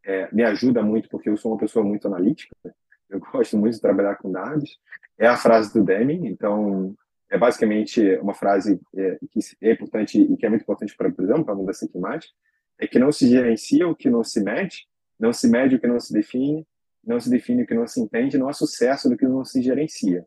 é, 0.05 0.29
me 0.33 0.45
ajuda 0.45 0.83
muito, 0.83 1.09
porque 1.09 1.29
eu 1.29 1.37
sou 1.37 1.53
uma 1.53 1.59
pessoa 1.59 1.85
muito 1.85 2.07
analítica, 2.07 2.55
eu 3.11 3.21
gosto 3.21 3.57
muito 3.57 3.75
de 3.75 3.81
trabalhar 3.81 4.17
com 4.17 4.31
dados, 4.31 4.79
é 5.19 5.27
a 5.27 5.37
frase 5.37 5.73
do 5.73 5.85
Deming. 5.85 6.27
Então, 6.27 6.95
é 7.31 7.39
basicamente 7.39 8.01
uma 8.19 8.35
frase 8.35 8.81
é, 8.95 9.19
que 9.31 9.41
é 9.63 9.73
importante 9.73 10.21
e 10.21 10.37
que 10.37 10.47
é 10.47 10.49
muito 10.49 10.63
importante 10.63 10.97
para, 10.97 11.11
por 11.11 11.25
exemplo, 11.25 11.45
para 11.45 11.55
a 11.55 11.57
mudança 11.57 11.89
climática, 11.89 12.33
é 12.79 12.87
que 12.87 12.99
não 12.99 13.13
se 13.13 13.29
gerencia 13.29 13.89
o 13.89 13.95
que 13.95 14.11
não 14.11 14.23
se 14.25 14.43
mede, 14.43 14.87
não 15.19 15.33
se 15.33 15.49
mede 15.49 15.77
o 15.77 15.81
que 15.81 15.87
não 15.87 15.99
se 15.99 16.13
define, 16.13 16.67
não 17.05 17.21
se 17.21 17.31
define 17.31 17.63
o 17.63 17.67
que 17.67 17.75
não 17.75 17.87
se 17.87 18.01
entende, 18.01 18.39
não 18.39 18.49
há 18.49 18.53
sucesso 18.53 19.09
do 19.09 19.17
que 19.17 19.27
não 19.27 19.45
se 19.45 19.63
gerencia. 19.63 20.27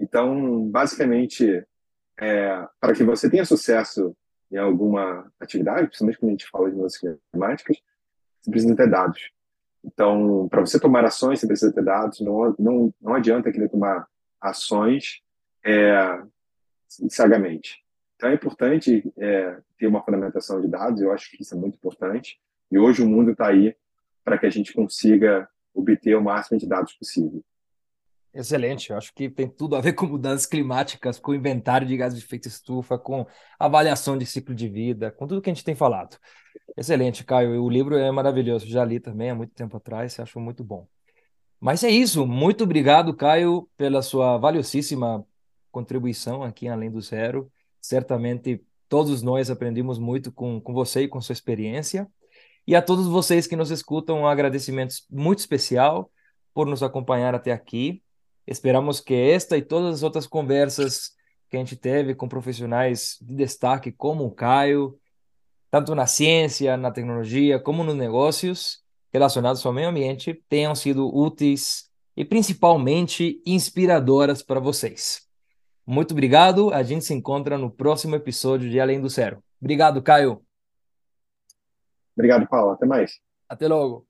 Então, 0.00 0.66
basicamente, 0.68 1.62
é, 2.18 2.66
para 2.80 2.94
que 2.94 3.04
você 3.04 3.28
tenha 3.28 3.44
sucesso 3.44 4.16
em 4.50 4.56
alguma 4.56 5.30
atividade, 5.38 5.86
principalmente 5.86 6.18
quando 6.18 6.28
a 6.28 6.32
gente 6.32 6.50
fala 6.50 6.70
de 6.70 6.76
mudanças 6.76 7.00
climáticas, 7.30 7.76
você 8.40 8.50
precisa 8.50 8.74
ter 8.74 8.88
dados. 8.88 9.30
Então, 9.84 10.48
para 10.48 10.60
você 10.60 10.80
tomar 10.80 11.04
ações, 11.04 11.38
você 11.38 11.46
precisa 11.46 11.72
ter 11.72 11.84
dados. 11.84 12.20
Não, 12.20 12.54
não, 12.58 12.94
não 13.00 13.14
adianta 13.14 13.52
querer 13.52 13.68
tomar 13.68 14.08
ações 14.40 15.22
é. 15.64 16.22
Então, 18.16 18.30
é 18.30 18.34
importante 18.34 19.12
é, 19.16 19.58
ter 19.78 19.86
uma 19.86 20.02
fundamentação 20.02 20.60
de 20.60 20.68
dados. 20.68 21.00
Eu 21.00 21.12
acho 21.12 21.30
que 21.30 21.42
isso 21.42 21.54
é 21.54 21.58
muito 21.58 21.76
importante. 21.76 22.40
E 22.70 22.78
hoje 22.78 23.02
o 23.02 23.08
mundo 23.08 23.32
está 23.32 23.48
aí 23.48 23.76
para 24.24 24.36
que 24.38 24.46
a 24.46 24.50
gente 24.50 24.72
consiga 24.72 25.48
obter 25.74 26.14
o 26.16 26.22
máximo 26.22 26.58
de 26.58 26.66
dados 26.66 26.92
possível. 26.94 27.42
Excelente, 28.32 28.90
eu 28.90 28.96
acho 28.96 29.12
que 29.12 29.28
tem 29.28 29.48
tudo 29.48 29.74
a 29.74 29.80
ver 29.80 29.92
com 29.94 30.06
mudanças 30.06 30.46
climáticas, 30.46 31.18
com 31.18 31.34
inventário 31.34 31.86
de 31.86 31.96
gases 31.96 32.18
de 32.18 32.24
efeito 32.24 32.46
estufa, 32.46 32.96
com 32.96 33.26
avaliação 33.58 34.16
de 34.16 34.24
ciclo 34.24 34.54
de 34.54 34.68
vida, 34.68 35.10
com 35.10 35.26
tudo 35.26 35.42
que 35.42 35.50
a 35.50 35.52
gente 35.52 35.64
tem 35.64 35.74
falado. 35.74 36.16
Excelente, 36.76 37.24
Caio. 37.24 37.60
O 37.62 37.68
livro 37.68 37.96
é 37.96 38.10
maravilhoso, 38.12 38.68
já 38.68 38.84
li 38.84 39.00
também 39.00 39.30
há 39.30 39.34
muito 39.34 39.52
tempo 39.52 39.76
atrás, 39.76 40.18
acho 40.20 40.38
muito 40.38 40.62
bom. 40.62 40.86
Mas 41.58 41.82
é 41.82 41.90
isso, 41.90 42.24
muito 42.24 42.64
obrigado, 42.64 43.14
Caio, 43.14 43.68
pela 43.76 44.00
sua 44.00 44.38
valiosíssima 44.38 45.26
contribuição 45.70 46.42
aqui 46.42 46.66
em 46.66 46.70
Além 46.70 46.90
do 46.90 47.00
Zero. 47.00 47.50
Certamente 47.80 48.62
todos 48.88 49.22
nós 49.22 49.50
aprendemos 49.50 49.98
muito 49.98 50.32
com, 50.32 50.60
com 50.60 50.72
você 50.72 51.02
e 51.02 51.08
com 51.08 51.20
sua 51.20 51.32
experiência. 51.32 52.08
E 52.66 52.76
a 52.76 52.82
todos 52.82 53.06
vocês 53.06 53.46
que 53.46 53.56
nos 53.56 53.70
escutam, 53.70 54.20
um 54.20 54.26
agradecimento 54.26 54.94
muito 55.10 55.40
especial 55.40 56.10
por 56.54 56.66
nos 56.66 56.82
acompanhar 56.82 57.34
até 57.34 57.52
aqui. 57.52 58.02
Esperamos 58.50 58.98
que 58.98 59.14
esta 59.14 59.56
e 59.56 59.62
todas 59.62 59.94
as 59.94 60.02
outras 60.02 60.26
conversas 60.26 61.12
que 61.48 61.56
a 61.56 61.60
gente 61.60 61.76
teve 61.76 62.16
com 62.16 62.28
profissionais 62.28 63.16
de 63.22 63.36
destaque, 63.36 63.92
como 63.92 64.24
o 64.24 64.32
Caio, 64.32 64.98
tanto 65.70 65.94
na 65.94 66.04
ciência, 66.04 66.76
na 66.76 66.90
tecnologia, 66.90 67.60
como 67.60 67.84
nos 67.84 67.94
negócios 67.94 68.82
relacionados 69.12 69.64
ao 69.64 69.72
meio 69.72 69.88
ambiente, 69.88 70.42
tenham 70.48 70.74
sido 70.74 71.16
úteis 71.16 71.88
e 72.16 72.24
principalmente 72.24 73.40
inspiradoras 73.46 74.42
para 74.42 74.58
vocês. 74.58 75.28
Muito 75.86 76.10
obrigado. 76.10 76.74
A 76.74 76.82
gente 76.82 77.04
se 77.04 77.14
encontra 77.14 77.56
no 77.56 77.70
próximo 77.70 78.16
episódio 78.16 78.68
de 78.68 78.80
Além 78.80 79.00
do 79.00 79.08
Zero. 79.08 79.40
Obrigado, 79.60 80.02
Caio. 80.02 80.42
Obrigado, 82.16 82.48
Paulo. 82.48 82.72
Até 82.72 82.84
mais. 82.84 83.20
Até 83.48 83.68
logo. 83.68 84.06